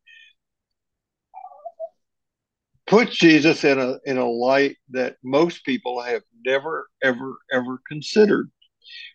puts 2.87 3.17
Jesus 3.17 3.65
in 3.65 3.79
a 3.79 3.99
in 4.05 4.19
a 4.19 4.29
light 4.29 4.77
that 4.91 5.17
most 5.23 5.65
people 5.65 6.01
have 6.01 6.23
never 6.45 6.89
ever 7.03 7.39
ever 7.53 7.81
considered 7.89 8.51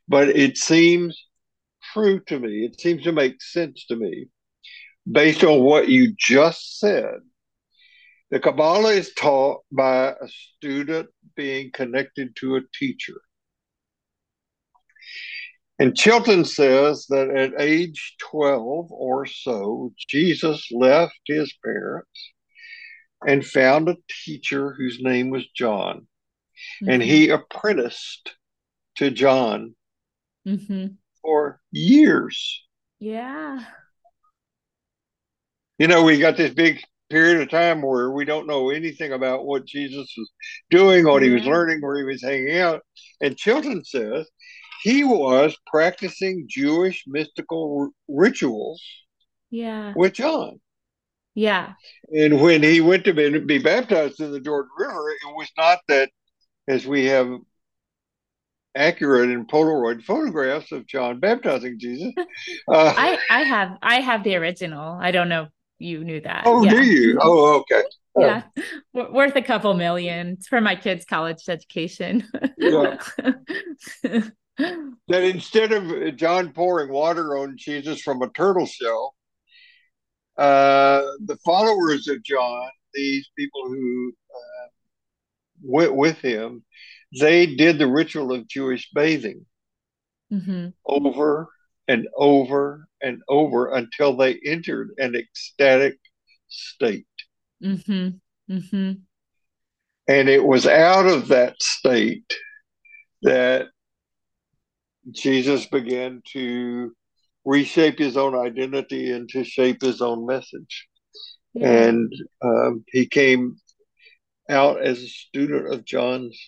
but 0.08 0.30
it 0.30 0.58
seems 0.58 1.26
true 1.94 2.20
to 2.28 2.40
me. 2.40 2.66
It 2.66 2.80
seems 2.80 3.04
to 3.04 3.12
make 3.12 3.42
sense 3.42 3.86
to 3.88 3.96
me 3.96 4.28
based 5.10 5.44
on 5.44 5.62
what 5.62 5.88
you 5.88 6.14
just 6.18 6.80
said. 6.80 7.20
The 8.30 8.40
Kabbalah 8.40 8.94
is 8.94 9.14
taught 9.14 9.62
by 9.72 10.10
a 10.10 10.28
student 10.28 11.10
being 11.36 11.72
connected 11.72 12.36
to 12.38 12.56
a 12.56 12.62
teacher. 12.78 13.20
And 15.80 15.98
Chilton 15.98 16.46
says 16.46 17.08
that 17.10 17.30
at 17.30 17.60
age 17.60 18.16
12 18.20 18.92
or 18.92 19.26
so, 19.26 19.94
Jesus 20.08 20.68
left 20.72 21.20
his 21.26 21.54
parents 21.64 22.32
and 23.28 23.46
found 23.46 23.90
a 23.90 23.98
teacher 24.26 24.74
whose 24.74 25.00
name 25.02 25.30
was 25.30 25.46
John. 25.56 26.08
Mm-hmm. 26.82 26.90
And 26.90 27.04
he 27.04 27.30
apprenticed 27.30 28.36
to 28.98 29.12
John 29.12 29.76
mm-hmm. 30.48 30.88
for 31.22 31.60
years. 31.72 32.64
Yeah. 33.00 33.64
You 35.80 35.88
know, 35.88 36.04
we 36.04 36.20
got 36.20 36.38
this 36.38 36.54
big 36.54 36.80
period 37.10 37.42
of 37.42 37.50
time 37.50 37.82
where 37.82 38.12
we 38.12 38.26
don't 38.26 38.48
know 38.48 38.70
anything 38.70 39.12
about 39.12 39.46
what 39.46 39.66
Jesus 39.66 40.14
was 40.18 40.32
doing, 40.70 41.06
what 41.06 41.22
yeah. 41.22 41.30
he 41.30 41.34
was 41.36 41.46
learning, 41.46 41.82
where 41.82 41.98
he 41.98 42.04
was 42.04 42.22
hanging 42.22 42.58
out. 42.58 42.82
And 43.20 43.38
Chilton 43.38 43.84
says 43.84 44.30
he 44.84 45.04
was 45.04 45.56
practicing 45.68 46.46
Jewish 46.48 47.04
mystical 47.08 47.82
r- 47.82 47.90
rituals 48.08 48.82
yeah. 49.50 49.94
with 49.96 50.14
John. 50.14 50.60
Yeah. 51.36 51.74
And 52.14 52.42
when 52.42 52.62
he 52.62 52.82
went 52.82 53.06
to 53.06 53.14
be, 53.14 53.40
be 53.40 53.60
baptized 53.60 54.20
in 54.20 54.32
the 54.32 54.40
Jordan 54.40 54.72
River, 54.78 55.12
it 55.12 55.36
was 55.36 55.50
not 55.58 55.80
that, 55.88 56.10
as 56.68 56.86
we 56.86 57.06
have 57.06 57.30
accurate 58.76 59.30
and 59.30 59.48
Polaroid 59.48 60.04
photographs 60.04 60.72
of 60.72 60.88
John 60.88 61.20
baptizing 61.20 61.80
Jesus. 61.80 62.14
Uh, 62.68 62.94
I 62.96 63.18
I 63.30 63.44
have 63.44 63.78
I 63.82 64.02
have 64.02 64.24
the 64.24 64.36
original. 64.36 64.98
I 65.02 65.12
don't 65.12 65.30
know 65.30 65.44
if 65.44 65.50
you 65.80 66.04
knew 66.04 66.22
that. 66.22 66.44
Oh, 66.46 66.64
yeah. 66.64 66.72
do 66.72 66.84
you? 66.84 67.18
Oh, 67.22 67.60
okay. 67.60 67.84
Oh. 68.16 68.22
Yeah, 68.22 68.44
worth 68.94 69.36
a 69.36 69.42
couple 69.42 69.74
million 69.74 70.30
it's 70.30 70.48
for 70.48 70.62
my 70.62 70.76
kids' 70.76 71.06
college 71.06 71.44
education. 71.48 72.28
yeah. 72.58 72.98
that 74.04 75.24
instead 75.24 75.72
of 75.72 76.16
John 76.18 76.52
pouring 76.52 76.92
water 76.92 77.38
on 77.38 77.56
Jesus 77.58 78.02
from 78.02 78.22
a 78.22 78.30
turtle 78.30 78.66
shell, 78.66 79.16
uh, 80.42 81.04
the 81.26 81.38
followers 81.46 82.08
of 82.08 82.24
John, 82.24 82.68
these 82.96 83.30
people 83.38 83.68
who 83.68 84.12
uh, 84.34 84.68
went 85.62 85.96
with 85.96 86.18
him, 86.18 86.64
they 87.20 87.46
did 87.46 87.78
the 87.78 87.86
ritual 87.86 88.32
of 88.34 88.48
Jewish 88.48 88.90
bathing 88.92 89.46
mm-hmm. 90.34 90.70
over 90.84 91.48
and 91.88 92.08
over 92.16 92.88
and 93.04 93.22
over 93.30 93.72
until 93.74 94.18
they 94.18 94.40
entered 94.44 94.90
an 94.98 95.16
ecstatic 95.16 96.00
state. 96.48 97.06
Mm-hmm. 97.64 98.10
Mm-hmm. 98.52 98.92
And 100.08 100.30
it 100.30 100.44
was 100.44 100.66
out 100.66 101.06
of 101.06 101.28
that 101.28 101.62
state 101.62 102.34
that 103.22 103.68
Jesus 105.12 105.68
began 105.68 106.24
to 106.34 106.96
reshape 107.46 108.00
his 108.00 108.18
own 108.18 108.36
identity 108.36 109.12
and 109.12 109.28
to 109.30 109.44
shape 109.44 109.82
his 109.82 110.02
own 110.02 110.26
message. 110.26 110.88
And 111.56 112.14
um, 112.42 112.86
he 112.88 113.08
came 113.08 113.58
out 114.50 114.82
as 114.82 115.00
a 115.00 115.08
student 115.08 115.74
of 115.74 115.84
John's. 115.84 116.40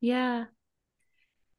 Yeah. 0.00 0.44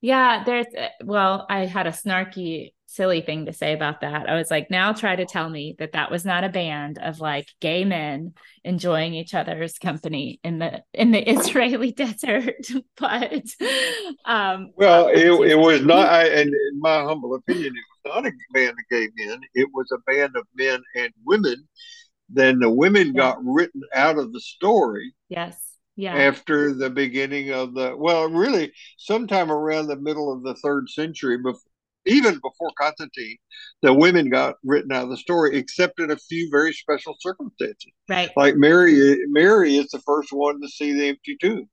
Yeah. 0.02 0.44
There's, 0.44 0.68
uh, 0.78 0.90
well, 1.04 1.46
I 1.50 1.66
had 1.66 1.88
a 1.88 1.92
snarky 1.92 2.74
silly 2.92 3.22
thing 3.22 3.46
to 3.46 3.54
say 3.54 3.74
about 3.74 4.02
that. 4.02 4.30
I 4.30 4.36
was 4.36 4.52
like, 4.52 4.70
now 4.70 4.92
try 4.92 5.16
to 5.16 5.26
tell 5.26 5.50
me 5.50 5.76
that 5.80 5.94
that 5.94 6.12
was 6.12 6.26
not 6.26 6.44
a 6.44 6.50
band 6.50 7.00
of 7.02 7.20
like 7.20 7.48
gay 7.62 7.86
men 7.86 8.34
enjoying 8.64 9.14
each 9.14 9.34
other's 9.34 9.78
company 9.78 10.40
in 10.44 10.60
the 10.60 10.84
in 10.94 11.12
the 11.12 11.30
Israeli 11.30 11.92
desert. 11.92 12.68
but 12.98 13.46
um 14.26 14.72
well, 14.76 15.08
it, 15.08 15.52
it 15.52 15.58
was 15.58 15.82
not 15.82 16.10
I, 16.10 16.28
and 16.28 16.50
in 16.50 16.80
my 16.80 17.02
humble 17.02 17.36
opinion, 17.36 17.74
it 17.74 18.10
was 18.10 18.16
not 18.16 18.28
a 18.28 18.34
band 18.54 18.72
of 18.72 18.90
gay 18.90 19.08
men. 19.16 19.40
It 19.54 19.70
was 19.74 19.88
a 19.92 20.12
band 20.12 20.36
of 20.36 20.46
men 20.56 20.82
and 20.96 21.12
women. 21.26 21.68
Then 22.30 22.60
the 22.60 22.70
women 22.70 23.08
yeah. 23.08 23.14
got 23.14 23.38
written 23.44 23.82
out 23.94 24.18
of 24.18 24.34
the 24.34 24.40
story. 24.40 25.14
Yes 25.30 25.72
yeah. 25.98 26.16
after 26.16 26.74
the 26.74 26.90
beginning 26.90 27.52
of 27.52 27.74
the 27.74 27.96
well 27.96 28.30
really 28.30 28.72
sometime 28.98 29.52
around 29.52 29.88
the 29.88 29.98
middle 29.98 30.32
of 30.32 30.42
the 30.42 30.56
third 30.56 30.90
century 30.90 31.38
before 31.38 31.71
even 32.06 32.36
before 32.36 32.72
Constantine, 32.78 33.38
the 33.82 33.94
women 33.94 34.30
got 34.30 34.56
written 34.64 34.92
out 34.92 35.04
of 35.04 35.10
the 35.10 35.18
story, 35.18 35.58
except 35.58 36.00
in 36.00 36.12
a 36.12 36.18
few 36.18 36.50
very 36.50 36.74
special 36.74 37.16
circumstances. 37.20 37.92
Right. 38.10 38.30
Like 38.36 38.56
Mary, 38.56 39.18
Mary 39.28 39.78
is 39.78 39.90
the 39.90 40.00
first 40.00 40.32
one 40.32 40.62
to 40.62 40.68
see 40.68 40.94
the 40.94 41.10
empty 41.10 41.38
tomb. 41.40 41.70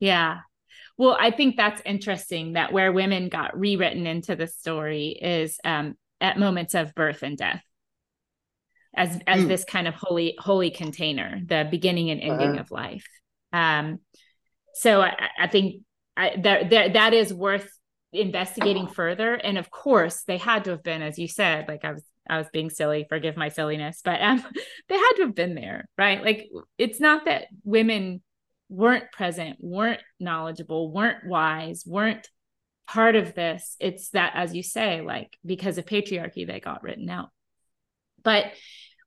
Yeah. 0.00 0.38
Well, 0.98 1.16
I 1.18 1.30
think 1.30 1.56
that's 1.56 1.80
interesting 1.84 2.54
that 2.54 2.72
where 2.72 2.92
women 2.92 3.28
got 3.28 3.58
rewritten 3.58 4.06
into 4.06 4.36
the 4.36 4.46
story 4.46 5.08
is 5.20 5.58
um, 5.64 5.94
at 6.20 6.38
moments 6.38 6.74
of 6.74 6.94
birth 6.94 7.22
and 7.22 7.36
death, 7.36 7.62
as 8.94 9.18
as 9.26 9.42
mm. 9.42 9.48
this 9.48 9.64
kind 9.64 9.88
of 9.88 9.94
holy 9.94 10.36
holy 10.38 10.70
container, 10.70 11.40
the 11.44 11.66
beginning 11.70 12.10
and 12.10 12.20
ending 12.20 12.50
uh-huh. 12.50 12.60
of 12.60 12.70
life. 12.70 13.06
Um, 13.52 14.00
so 14.74 15.00
I, 15.00 15.28
I 15.38 15.46
think 15.46 15.82
I, 16.16 16.36
that 16.42 16.92
that 16.92 17.14
is 17.14 17.32
worth 17.32 17.68
investigating 18.12 18.86
further. 18.86 19.34
And 19.34 19.58
of 19.58 19.70
course 19.70 20.22
they 20.24 20.38
had 20.38 20.64
to 20.64 20.70
have 20.70 20.82
been 20.82 21.02
as 21.02 21.18
you 21.18 21.28
said 21.28 21.66
like 21.68 21.84
i 21.84 21.92
was 21.92 22.04
i 22.28 22.38
was 22.38 22.46
being 22.52 22.70
silly 22.70 23.06
forgive 23.08 23.36
my 23.36 23.48
silliness 23.48 24.00
but 24.04 24.20
um 24.20 24.38
they 24.88 24.96
had 24.96 25.12
to 25.16 25.22
have 25.22 25.34
been 25.34 25.54
there 25.54 25.88
right? 25.98 26.22
Like 26.22 26.48
it's 26.78 27.00
not 27.00 27.24
that 27.24 27.46
women 27.64 28.22
weren't 28.68 29.10
present 29.12 29.56
weren't 29.60 30.00
knowledgeable 30.18 30.90
weren't 30.92 31.26
wise 31.26 31.84
weren't 31.86 32.28
part 32.86 33.16
of 33.16 33.34
this. 33.34 33.76
It's 33.80 34.10
that 34.10 34.32
as 34.34 34.54
you 34.54 34.62
say 34.62 35.00
like 35.00 35.36
because 35.44 35.78
of 35.78 35.86
patriarchy 35.86 36.46
they 36.46 36.60
got 36.60 36.82
written 36.82 37.08
out. 37.08 37.30
But 38.22 38.52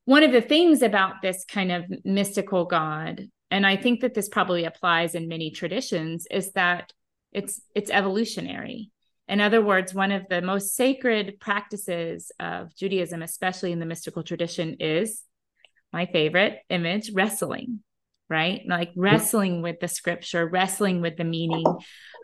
one 0.04 0.22
of 0.22 0.32
the 0.32 0.40
things 0.40 0.82
about 0.82 1.20
this 1.20 1.44
kind 1.44 1.72
of 1.72 1.84
mystical 2.04 2.64
god 2.64 3.28
and 3.50 3.66
i 3.66 3.76
think 3.76 4.00
that 4.00 4.14
this 4.14 4.28
probably 4.28 4.64
applies 4.64 5.14
in 5.14 5.28
many 5.28 5.50
traditions 5.50 6.26
is 6.30 6.52
that 6.52 6.92
it's 7.32 7.60
it's 7.74 7.90
evolutionary 7.90 8.90
in 9.28 9.40
other 9.40 9.62
words, 9.62 9.92
one 9.92 10.12
of 10.12 10.28
the 10.28 10.40
most 10.40 10.76
sacred 10.76 11.40
practices 11.40 12.30
of 12.38 12.74
Judaism, 12.76 13.22
especially 13.22 13.72
in 13.72 13.80
the 13.80 13.86
mystical 13.86 14.22
tradition, 14.22 14.76
is 14.78 15.22
my 15.92 16.06
favorite 16.06 16.58
image 16.68 17.10
wrestling, 17.12 17.80
right? 18.30 18.60
Like 18.66 18.92
wrestling 18.96 19.62
with 19.62 19.80
the 19.80 19.88
scripture, 19.88 20.46
wrestling 20.46 21.00
with 21.00 21.16
the 21.16 21.24
meaning, 21.24 21.64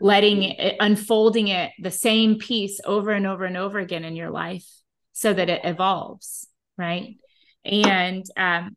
letting 0.01 0.45
it, 0.45 0.77
unfolding 0.79 1.49
it, 1.49 1.73
the 1.81 1.91
same 1.91 2.39
piece 2.39 2.81
over 2.85 3.11
and 3.11 3.27
over 3.27 3.45
and 3.45 3.57
over 3.57 3.81
again 3.81 4.05
in 4.05 4.15
your 4.15 4.31
life 4.31 4.67
so 5.13 5.33
that 5.33 5.51
it 5.51 5.63
evolves, 5.65 6.47
right? 6.79 7.17
And, 7.65 8.25
um, 8.37 8.77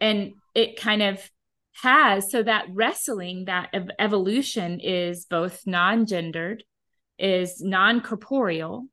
and 0.00 0.32
it 0.54 0.78
kind 0.78 1.02
of 1.02 1.30
has 1.82 2.30
so 2.30 2.42
that 2.42 2.66
wrestling, 2.70 3.46
that 3.46 3.70
ev- 3.72 3.90
evolution 3.98 4.80
is 4.80 5.24
both 5.24 5.66
non 5.66 6.06
gendered 6.06 6.62
is 7.18 7.60
non 7.60 8.00
corporeal, 8.00 8.86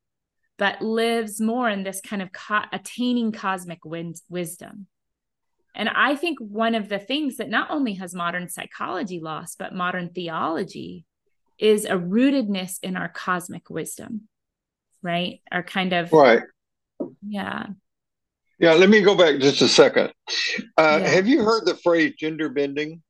but 0.57 0.81
lives 0.81 1.41
more 1.41 1.69
in 1.69 1.83
this 1.83 2.01
kind 2.01 2.21
of 2.21 2.31
co- 2.31 2.65
attaining 2.71 3.31
cosmic 3.31 3.83
win- 3.85 4.15
wisdom. 4.29 4.87
And 5.73 5.89
I 5.89 6.15
think 6.15 6.39
one 6.39 6.75
of 6.75 6.89
the 6.89 6.99
things 6.99 7.37
that 7.37 7.49
not 7.49 7.71
only 7.71 7.93
has 7.93 8.13
modern 8.13 8.49
psychology 8.49 9.19
lost, 9.19 9.57
but 9.57 9.73
modern 9.73 10.09
theology 10.09 11.05
is 11.57 11.85
a 11.85 11.91
rootedness 11.91 12.77
in 12.83 12.97
our 12.97 13.07
cosmic 13.07 13.69
wisdom, 13.69 14.27
right? 15.01 15.41
Our 15.51 15.63
kind 15.63 15.93
of. 15.93 16.11
Right. 16.11 16.43
Yeah. 17.25 17.67
Yeah, 18.59 18.73
let 18.73 18.89
me 18.89 19.01
go 19.01 19.15
back 19.15 19.39
just 19.39 19.61
a 19.61 19.67
second. 19.67 20.13
Uh, 20.77 20.99
yeah. 21.01 21.07
Have 21.07 21.27
you 21.27 21.43
heard 21.43 21.65
the 21.65 21.75
phrase 21.75 22.13
gender 22.17 22.49
bending? 22.49 23.01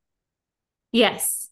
Yes. 0.92 1.50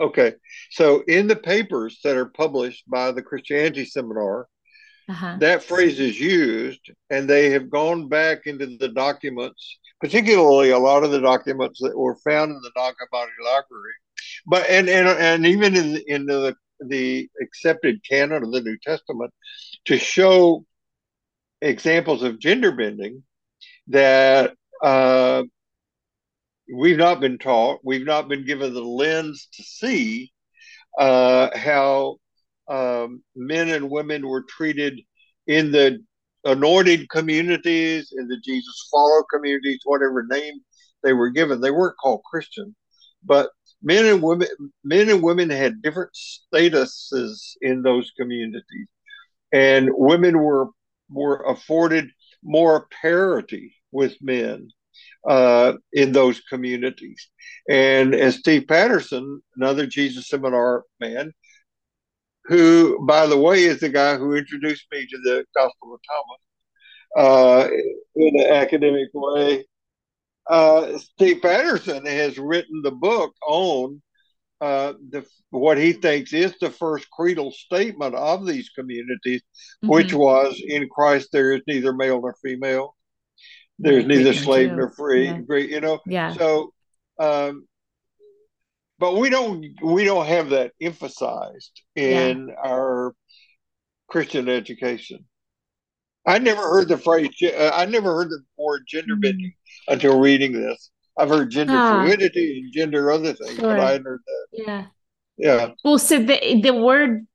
Okay. 0.00 0.34
So 0.70 1.02
in 1.08 1.26
the 1.26 1.36
papers 1.36 1.98
that 2.04 2.16
are 2.16 2.26
published 2.26 2.88
by 2.88 3.12
the 3.12 3.22
Christianity 3.22 3.84
Seminar, 3.84 4.46
uh-huh. 5.08 5.36
that 5.40 5.62
phrase 5.62 5.98
is 5.98 6.20
used, 6.20 6.90
and 7.10 7.28
they 7.28 7.50
have 7.50 7.70
gone 7.70 8.08
back 8.08 8.46
into 8.46 8.76
the 8.78 8.88
documents, 8.88 9.78
particularly 10.00 10.70
a 10.70 10.78
lot 10.78 11.02
of 11.02 11.10
the 11.10 11.20
documents 11.20 11.80
that 11.80 11.96
were 11.96 12.16
found 12.16 12.50
in 12.50 12.60
the 12.60 12.70
Nag 12.76 12.94
Hammadi 12.94 13.28
Library, 13.44 13.94
but 14.46 14.68
and 14.68 14.88
and, 14.88 15.08
and 15.08 15.46
even 15.46 15.74
in 15.74 15.96
in 16.06 16.26
the 16.26 16.54
the 16.80 17.28
accepted 17.42 18.00
canon 18.08 18.44
of 18.44 18.52
the 18.52 18.60
New 18.60 18.76
Testament, 18.84 19.32
to 19.86 19.98
show 19.98 20.64
examples 21.62 22.22
of 22.22 22.38
gender 22.38 22.72
bending 22.72 23.22
that 23.88 24.54
uh, 24.82 25.42
we've 26.72 26.96
not 26.98 27.20
been 27.20 27.38
taught, 27.38 27.80
we've 27.84 28.06
not 28.06 28.28
been 28.28 28.44
given 28.44 28.74
the 28.74 28.80
lens 28.82 29.48
to 29.52 29.62
see 29.62 30.32
uh, 30.98 31.56
how 31.56 32.16
um, 32.68 33.22
men 33.34 33.68
and 33.68 33.90
women 33.90 34.26
were 34.28 34.44
treated 34.48 35.00
in 35.46 35.72
the 35.72 35.98
anointed 36.44 37.08
communities, 37.08 38.12
in 38.16 38.28
the 38.28 38.38
Jesus 38.44 38.88
follow 38.90 39.22
communities, 39.32 39.80
whatever 39.84 40.26
name 40.28 40.54
they 41.02 41.12
were 41.12 41.30
given. 41.30 41.60
They 41.60 41.70
weren't 41.70 41.96
called 41.98 42.22
Christian, 42.30 42.74
but 43.24 43.50
men 43.82 44.06
and 44.06 44.22
women, 44.22 44.48
men 44.84 45.08
and 45.08 45.22
women 45.22 45.50
had 45.50 45.82
different 45.82 46.10
statuses 46.14 47.56
in 47.62 47.82
those 47.82 48.12
communities, 48.18 48.88
and 49.52 49.88
women 49.92 50.38
were 50.38 50.68
were 51.10 51.42
afforded 51.44 52.10
more 52.42 52.86
parity 53.00 53.74
with 53.92 54.14
men 54.20 54.68
uh, 55.28 55.74
in 55.92 56.12
those 56.12 56.40
communities. 56.40 57.28
And 57.68 58.14
as 58.14 58.36
Steve 58.36 58.66
Patterson, 58.68 59.42
another 59.56 59.86
Jesus 59.86 60.28
Seminar 60.28 60.84
man, 61.00 61.32
who, 62.44 63.04
by 63.06 63.26
the 63.26 63.36
way, 63.36 63.64
is 63.64 63.80
the 63.80 63.90
guy 63.90 64.16
who 64.16 64.34
introduced 64.34 64.86
me 64.90 65.06
to 65.06 65.18
the 65.24 65.44
Gospel 65.54 65.94
of 65.94 66.00
Thomas 66.08 66.40
uh, 67.16 67.68
in 68.16 68.40
an 68.40 68.52
academic 68.52 69.08
way. 69.12 69.66
Uh, 70.48 70.96
Steve 70.96 71.42
Patterson 71.42 72.06
has 72.06 72.38
written 72.38 72.80
the 72.82 72.90
book 72.90 73.34
on 73.46 74.00
uh, 74.60 74.94
the 75.10 75.24
what 75.50 75.78
he 75.78 75.92
thinks 75.92 76.32
is 76.32 76.54
the 76.60 76.70
first 76.70 77.08
creedal 77.10 77.50
statement 77.52 78.14
of 78.14 78.46
these 78.46 78.68
communities, 78.70 79.40
mm-hmm. 79.40 79.88
which 79.88 80.12
was 80.12 80.60
in 80.66 80.88
Christ 80.88 81.30
there 81.32 81.52
is 81.52 81.62
neither 81.66 81.92
male 81.92 82.20
nor 82.20 82.34
female, 82.42 82.94
there's 83.78 84.06
neither 84.06 84.34
slave 84.34 84.72
nor 84.72 84.90
free, 84.90 85.26
yeah. 85.26 85.56
you 85.56 85.80
know. 85.80 86.00
Yeah. 86.06 86.32
So, 86.32 86.72
um, 87.18 87.66
but 88.98 89.16
we 89.16 89.30
don't 89.30 89.64
we 89.82 90.04
don't 90.04 90.26
have 90.26 90.50
that 90.50 90.72
emphasized 90.80 91.82
in 91.94 92.48
yeah. 92.48 92.54
our 92.64 93.14
Christian 94.08 94.48
education. 94.48 95.24
I 96.26 96.38
never 96.38 96.62
heard 96.62 96.88
the 96.88 96.98
phrase. 96.98 97.30
Uh, 97.42 97.70
I 97.72 97.86
never 97.86 98.14
heard 98.14 98.30
the 98.30 98.40
word 98.56 98.82
gender 98.86 99.14
mm-hmm. 99.14 99.20
bending 99.20 99.46
mm-hmm. 99.46 99.92
until 99.92 100.18
reading 100.18 100.52
this. 100.52 100.90
I've 101.16 101.30
heard 101.30 101.50
gender 101.50 101.74
ah. 101.76 102.04
fluidity 102.04 102.60
and 102.60 102.72
gender 102.72 103.10
other 103.10 103.32
things, 103.32 103.56
sure. 103.56 103.76
but 103.76 103.80
I 103.80 103.98
heard 103.98 104.20
that. 104.26 104.46
Yeah. 104.52 104.86
Yeah. 105.36 105.70
Well, 105.84 105.98
so 105.98 106.18
the 106.18 106.60
the 106.60 106.74
word 106.74 107.26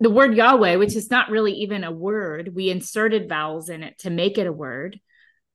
the 0.00 0.10
word 0.10 0.36
Yahweh, 0.36 0.76
which 0.76 0.96
is 0.96 1.10
not 1.10 1.30
really 1.30 1.52
even 1.52 1.84
a 1.84 1.92
word, 1.92 2.54
we 2.54 2.68
inserted 2.68 3.28
vowels 3.28 3.68
in 3.68 3.82
it 3.82 3.98
to 4.00 4.10
make 4.10 4.36
it 4.36 4.46
a 4.46 4.52
word 4.52 5.00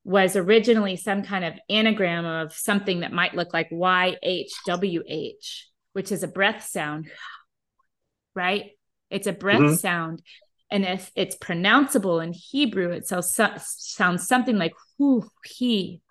was 0.04 0.36
originally 0.36 0.96
some 0.96 1.22
kind 1.22 1.44
of 1.44 1.58
anagram 1.68 2.24
of 2.24 2.52
something 2.52 3.00
that 3.00 3.12
might 3.12 3.34
look 3.34 3.52
like 3.52 3.70
YHWH, 3.70 5.62
which 5.92 6.12
is 6.12 6.22
a 6.22 6.28
breath 6.28 6.64
sound, 6.66 7.10
right? 8.34 8.70
It's 9.10 9.26
a 9.26 9.32
breath 9.32 9.60
mm-hmm. 9.60 9.74
sound. 9.74 10.22
and 10.70 10.84
if 10.84 11.10
it's 11.14 11.36
pronounceable 11.36 12.22
in 12.22 12.32
Hebrew, 12.32 12.90
it 12.90 13.06
so, 13.06 13.20
sounds 13.20 14.26
something 14.26 14.56
like 14.56 14.74
he. 15.44 16.02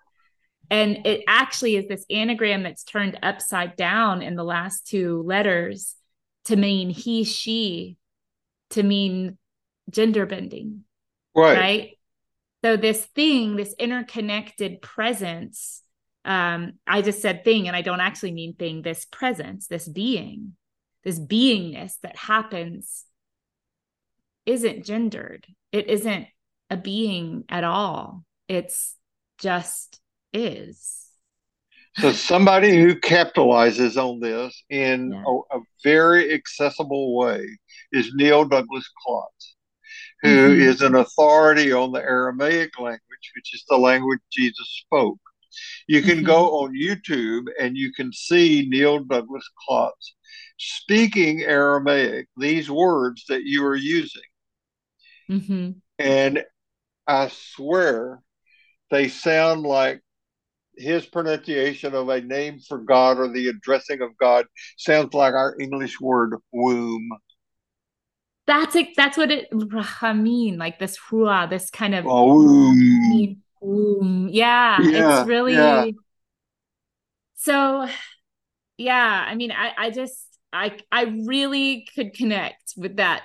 And 0.70 1.06
it 1.06 1.24
actually 1.26 1.76
is 1.76 1.88
this 1.88 2.04
anagram 2.10 2.62
that's 2.62 2.84
turned 2.84 3.18
upside 3.22 3.76
down 3.76 4.20
in 4.22 4.34
the 4.36 4.44
last 4.44 4.86
two 4.86 5.22
letters 5.22 5.94
to 6.44 6.56
mean 6.56 6.90
he, 6.90 7.24
she, 7.24 7.96
to 8.70 8.82
mean 8.82 9.38
gender 9.90 10.26
bending. 10.26 10.84
Right. 11.34 11.56
Right. 11.56 11.97
So 12.64 12.76
this 12.76 13.06
thing, 13.14 13.56
this 13.56 13.74
interconnected 13.78 14.82
presence, 14.82 15.82
um, 16.24 16.72
I 16.86 17.02
just 17.02 17.22
said 17.22 17.44
thing 17.44 17.68
and 17.68 17.76
I 17.76 17.82
don't 17.82 18.00
actually 18.00 18.32
mean 18.32 18.54
thing, 18.54 18.82
this 18.82 19.04
presence, 19.04 19.68
this 19.68 19.88
being, 19.88 20.56
this 21.04 21.20
beingness 21.20 21.94
that 22.02 22.16
happens 22.16 23.04
isn't 24.44 24.84
gendered. 24.84 25.46
It 25.72 25.88
isn't 25.88 26.26
a 26.70 26.76
being 26.76 27.44
at 27.48 27.64
all. 27.64 28.24
It's 28.48 28.96
just 29.38 30.00
is. 30.32 30.98
So 31.96 32.12
somebody 32.12 32.80
who 32.80 32.94
capitalizes 32.94 33.96
on 33.96 34.20
this 34.20 34.62
in 34.70 35.10
yeah. 35.12 35.22
a, 35.26 35.58
a, 35.58 35.60
very 35.82 36.32
accessible 36.32 37.16
way 37.16 37.44
is 37.92 38.12
Neil 38.14 38.44
Douglas 38.44 38.88
Klotz, 39.02 39.56
who 40.22 40.28
mm-hmm. 40.28 40.60
is 40.60 40.82
an 40.82 40.94
authority 40.94 41.72
on 41.72 41.92
the 41.92 42.02
Aramaic 42.02 42.78
language, 42.78 43.32
which 43.36 43.54
is 43.54 43.64
the 43.68 43.76
language 43.76 44.20
Jesus 44.32 44.82
spoke. 44.84 45.18
You 45.86 46.02
can 46.02 46.18
mm-hmm. 46.18 46.26
go 46.26 46.60
on 46.60 46.74
YouTube 46.74 47.46
and 47.60 47.76
you 47.76 47.92
can 47.92 48.12
see 48.12 48.66
Neil 48.68 49.00
Douglas 49.00 49.48
Klotz 49.66 50.14
speaking 50.58 51.42
Aramaic, 51.42 52.26
these 52.36 52.70
words 52.70 53.24
that 53.28 53.44
you 53.44 53.64
are 53.64 53.76
using. 53.76 54.22
Mm-hmm. 55.30 55.70
And 55.98 56.44
I 57.06 57.28
swear 57.28 58.20
they 58.90 59.08
sound 59.08 59.62
like 59.62 60.00
his 60.76 61.06
pronunciation 61.06 61.94
of 61.94 62.08
a 62.08 62.20
name 62.20 62.60
for 62.60 62.78
God 62.78 63.18
or 63.18 63.28
the 63.28 63.48
addressing 63.48 64.00
of 64.00 64.16
God 64.18 64.46
sounds 64.76 65.12
like 65.14 65.34
our 65.34 65.56
English 65.60 66.00
word 66.00 66.36
womb. 66.52 67.08
That's 68.48 68.74
it. 68.76 68.96
That's 68.96 69.18
what 69.18 69.30
it 69.30 69.52
mean 69.52 70.56
like 70.56 70.78
this 70.78 70.96
hua, 70.96 71.46
this 71.50 71.68
kind 71.68 71.94
of 71.94 72.06
oh, 72.08 72.74
womb. 73.60 74.30
Yeah, 74.32 74.80
yeah, 74.80 75.20
it's 75.20 75.28
really 75.28 75.52
yeah. 75.52 75.90
so. 77.36 77.86
Yeah, 78.78 79.24
I 79.28 79.34
mean, 79.34 79.52
I 79.52 79.72
I 79.76 79.90
just 79.90 80.24
I 80.50 80.78
I 80.90 81.02
really 81.26 81.86
could 81.94 82.14
connect 82.14 82.72
with 82.78 82.96
that 82.96 83.24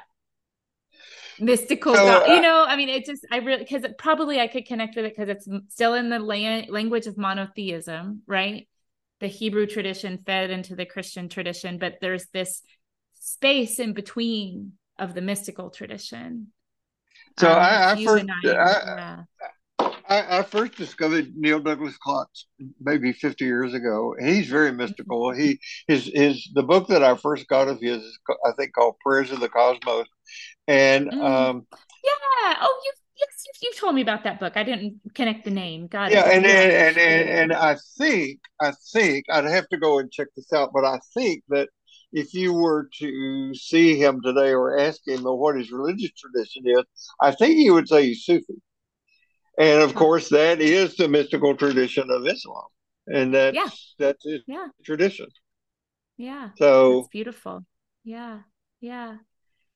mystical 1.39 1.95
so. 1.95 2.25
You 2.25 2.39
uh, 2.39 2.41
know, 2.41 2.65
I 2.67 2.75
mean, 2.75 2.89
it 2.89 3.05
just 3.05 3.25
I 3.31 3.37
really 3.37 3.63
because 3.63 3.85
probably 3.97 4.41
I 4.41 4.47
could 4.47 4.65
connect 4.65 4.97
with 4.97 5.05
it 5.05 5.15
because 5.15 5.29
it's 5.29 5.47
still 5.73 5.93
in 5.93 6.09
the 6.09 6.19
la- 6.19 6.65
language 6.67 7.07
of 7.07 7.17
monotheism, 7.17 8.23
right? 8.27 8.67
The 9.21 9.27
Hebrew 9.27 9.67
tradition 9.67 10.21
fed 10.25 10.49
into 10.49 10.75
the 10.75 10.85
Christian 10.85 11.29
tradition, 11.29 11.77
but 11.77 11.99
there's 12.01 12.25
this 12.33 12.61
space 13.13 13.79
in 13.79 13.93
between 13.93 14.73
of 15.03 15.13
the 15.13 15.21
mystical 15.21 15.69
tradition. 15.69 16.47
So 17.39 17.49
um, 17.51 17.59
I, 17.59 17.91
I 17.91 18.05
first, 18.05 18.25
I. 18.45 19.23
I, 20.09 20.39
I, 20.39 20.43
first 20.43 20.75
discovered 20.75 21.33
Neil 21.35 21.59
Douglas 21.59 21.97
Klotz 21.97 22.47
maybe 22.81 23.13
50 23.13 23.45
years 23.45 23.73
ago, 23.73 24.15
he's 24.19 24.47
very 24.47 24.71
mystical. 24.71 25.31
He 25.31 25.59
his 25.87 26.11
his 26.13 26.49
the 26.53 26.63
book 26.63 26.87
that 26.89 27.03
I 27.03 27.15
first 27.15 27.47
got 27.47 27.67
of 27.67 27.79
his 27.79 28.03
is 28.03 28.19
I 28.45 28.51
think 28.57 28.73
called 28.73 28.95
Prayers 28.99 29.31
of 29.31 29.39
the 29.39 29.49
Cosmos, 29.49 30.07
and 30.67 31.07
mm. 31.07 31.23
um, 31.23 31.65
yeah, 32.03 32.57
oh 32.61 32.81
you 32.83 32.91
yes 33.17 33.45
you, 33.45 33.51
you 33.69 33.73
told 33.75 33.95
me 33.95 34.01
about 34.01 34.25
that 34.25 34.39
book. 34.39 34.57
I 34.57 34.63
didn't 34.63 34.99
connect 35.15 35.45
the 35.45 35.51
name. 35.51 35.87
Got 35.87 36.11
yeah, 36.11 36.27
it. 36.27 36.35
And, 36.35 36.45
yeah, 36.45 36.51
and, 36.51 36.97
and 36.97 36.97
and 36.97 37.29
and 37.29 37.53
I 37.53 37.77
think 37.97 38.39
I 38.61 38.73
think 38.93 39.25
I'd 39.29 39.45
have 39.45 39.69
to 39.69 39.77
go 39.77 39.99
and 39.99 40.11
check 40.11 40.27
this 40.35 40.51
out, 40.53 40.71
but 40.73 40.85
I 40.85 40.99
think 41.13 41.43
that 41.49 41.69
if 42.13 42.33
you 42.33 42.53
were 42.53 42.89
to 42.99 43.53
see 43.55 43.97
him 43.97 44.21
today 44.21 44.53
or 44.53 44.77
ask 44.77 45.05
him 45.05 45.23
what 45.23 45.57
his 45.57 45.71
religious 45.71 46.11
tradition 46.11 46.63
is, 46.65 46.83
I 47.19 47.31
think 47.31 47.55
he 47.55 47.71
would 47.71 47.87
say 47.87 48.05
he's 48.05 48.23
Sufi. 48.23 48.61
And 49.57 49.81
of 49.81 49.93
course, 49.95 50.29
that 50.29 50.61
is 50.61 50.95
the 50.95 51.07
mystical 51.07 51.55
tradition 51.55 52.09
of 52.09 52.25
Islam, 52.25 52.65
and 53.07 53.33
that's 53.33 53.55
yeah. 53.55 53.67
that's 53.99 54.23
his 54.23 54.41
yeah. 54.47 54.67
tradition. 54.83 55.27
Yeah. 56.17 56.49
So 56.57 56.99
it's 56.99 57.09
beautiful. 57.09 57.65
Yeah. 58.03 58.39
Yeah. 58.81 59.17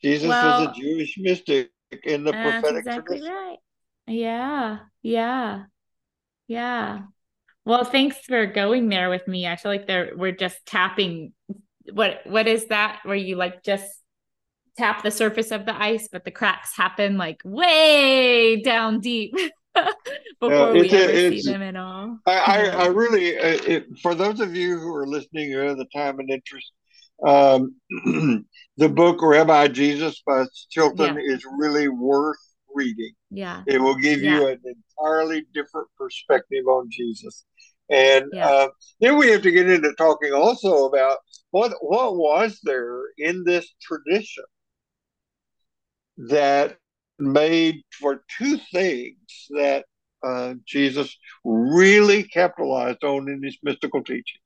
Jesus 0.03 0.29
well, 0.29 0.67
was 0.67 0.77
a 0.77 0.79
Jewish 0.79 1.15
mystic 1.19 1.71
in 2.03 2.23
the 2.23 2.31
prophetic 2.31 2.79
exactly 2.79 3.19
tradition. 3.19 3.33
Right. 3.33 3.57
Yeah. 4.07 4.79
Yeah. 5.01 5.63
Yeah. 6.47 6.99
Well, 7.65 7.83
thanks 7.83 8.17
for 8.17 8.45
going 8.45 8.89
there 8.89 9.09
with 9.09 9.27
me. 9.27 9.45
I 9.47 9.57
feel 9.57 9.71
like 9.71 9.87
there 9.87 10.11
we're 10.15 10.31
just 10.31 10.65
tapping 10.65 11.33
what 11.93 12.21
what 12.25 12.47
is 12.47 12.67
that 12.67 12.99
where 13.03 13.15
you 13.15 13.35
like 13.35 13.63
just 13.63 13.85
tap 14.77 15.03
the 15.03 15.11
surface 15.11 15.51
of 15.51 15.65
the 15.65 15.81
ice, 15.81 16.07
but 16.11 16.23
the 16.23 16.31
cracks 16.31 16.75
happen 16.75 17.17
like 17.17 17.41
way 17.43 18.61
down 18.61 18.99
deep. 18.99 19.35
before 20.39 20.73
we 20.73 20.89
ever 20.89 21.31
see 21.31 21.41
them 21.41 21.61
at 21.61 21.75
all. 21.75 22.17
I, 22.25 22.33
I, 22.33 22.65
I 22.83 22.87
really, 22.87 23.37
uh, 23.37 23.59
it, 23.67 23.85
for 24.01 24.15
those 24.15 24.39
of 24.39 24.55
you 24.55 24.79
who 24.79 24.93
are 24.95 25.07
listening 25.07 25.51
who 25.51 25.59
have 25.59 25.77
the 25.77 25.85
time 25.95 26.19
and 26.19 26.29
interest, 26.29 26.71
um, 27.25 27.75
the 28.77 28.89
book 28.89 29.21
Rabbi 29.21 29.67
Jesus 29.69 30.21
by 30.25 30.45
Chilton 30.69 31.15
yeah. 31.15 31.35
is 31.35 31.43
really 31.57 31.87
worth 31.87 32.37
reading. 32.73 33.13
Yeah. 33.31 33.63
It 33.65 33.81
will 33.81 33.95
give 33.95 34.21
yeah. 34.21 34.39
you 34.39 34.47
an 34.47 34.61
entirely 34.65 35.45
different 35.53 35.87
perspective 35.97 36.67
on 36.67 36.89
Jesus. 36.91 37.45
And 37.89 38.25
yeah. 38.33 38.47
uh, 38.47 38.67
then 38.99 39.17
we 39.17 39.31
have 39.31 39.41
to 39.43 39.51
get 39.51 39.69
into 39.69 39.93
talking 39.93 40.33
also 40.33 40.85
about 40.85 41.17
what 41.57 41.73
what 41.81 42.15
was 42.15 42.59
there 42.63 43.01
in 43.17 43.43
this 43.43 43.67
tradition 43.81 44.43
that 46.17 46.77
made 47.17 47.81
for 47.99 48.23
two 48.37 48.59
things 48.71 49.47
that 49.49 49.85
uh, 50.23 50.53
Jesus 50.65 51.17
really 51.43 52.23
capitalized 52.23 53.03
on 53.03 53.27
in 53.27 53.41
his 53.41 53.57
mystical 53.63 54.03
teaching. 54.03 54.41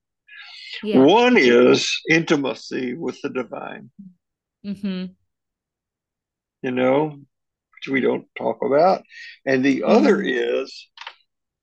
Yeah. 0.83 0.99
One 0.99 1.35
is 1.37 1.89
intimacy 2.09 2.93
with 2.93 3.19
the 3.21 3.29
divine. 3.29 3.91
Mm-hmm. 4.65 5.05
You 6.61 6.71
know, 6.71 7.09
which 7.09 7.91
we 7.91 7.99
don't 7.99 8.27
talk 8.37 8.59
about. 8.63 9.03
And 9.45 9.65
the 9.65 9.81
mm-hmm. 9.81 9.91
other 9.91 10.21
is 10.21 10.87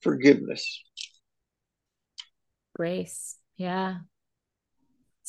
forgiveness. 0.02 0.82
Grace. 2.74 3.36
Yeah. 3.56 3.98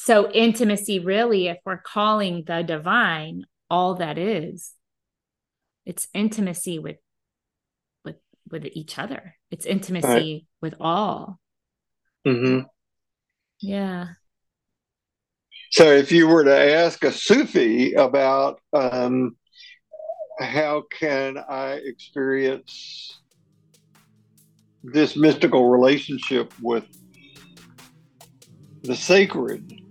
So, 0.02 0.32
intimacy, 0.32 1.00
really, 1.00 1.48
if 1.48 1.58
we're 1.66 1.82
calling 1.82 2.46
the 2.48 2.64
divine 2.64 3.46
all 3.70 3.96
that 3.96 4.18
is, 4.18 4.74
it's 5.90 6.08
intimacy 6.14 6.78
with 6.78 6.98
with 8.06 8.18
with 8.52 8.68
each 8.74 9.00
other 9.00 9.36
it's 9.50 9.66
intimacy 9.66 10.08
right. 10.08 10.46
with 10.62 10.76
all 10.80 11.40
mm-hmm. 12.26 12.60
yeah 13.60 14.10
so 15.72 15.92
if 15.92 16.12
you 16.12 16.28
were 16.28 16.44
to 16.44 16.74
ask 16.76 17.04
a 17.04 17.12
sufi 17.12 17.94
about 17.96 18.60
um, 18.72 19.36
how 20.40 20.84
can 20.92 21.40
i 21.50 21.72
experience 21.84 23.20
this 24.84 25.16
mystical 25.16 25.70
relationship 25.70 26.54
with 26.62 26.86
the 28.84 28.96
sacred 28.96 29.82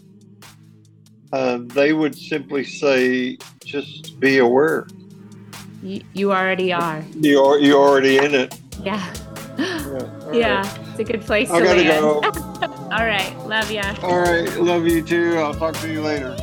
uh, 1.33 1.59
they 1.63 1.93
would 1.93 2.17
simply 2.17 2.65
say 2.65 3.39
just 3.65 4.19
be 4.21 4.39
aware 4.39 4.87
you, 5.83 6.03
you 6.13 6.33
already 6.33 6.73
are. 6.73 7.05
You're 7.21 7.59
you 7.59 7.77
already 7.77 8.19
in 8.19 8.35
it. 8.35 8.61
Yeah. 8.83 9.15
Yeah, 9.59 10.33
yeah 10.33 10.61
right. 10.61 10.89
it's 10.91 10.99
a 10.99 11.05
good 11.05 11.23
place 11.23 11.51
I 11.51 11.59
to 11.59 11.65
gotta 11.65 11.83
land. 11.83 12.01
Go. 12.01 12.21
All 12.93 13.05
right, 13.05 13.35
love 13.47 13.71
ya. 13.71 13.95
All 14.03 14.21
right, 14.21 14.53
love 14.61 14.87
you 14.87 15.03
too. 15.03 15.37
I'll 15.39 15.55
talk 15.55 15.75
to 15.77 15.93
you 15.93 16.01
later. 16.03 16.37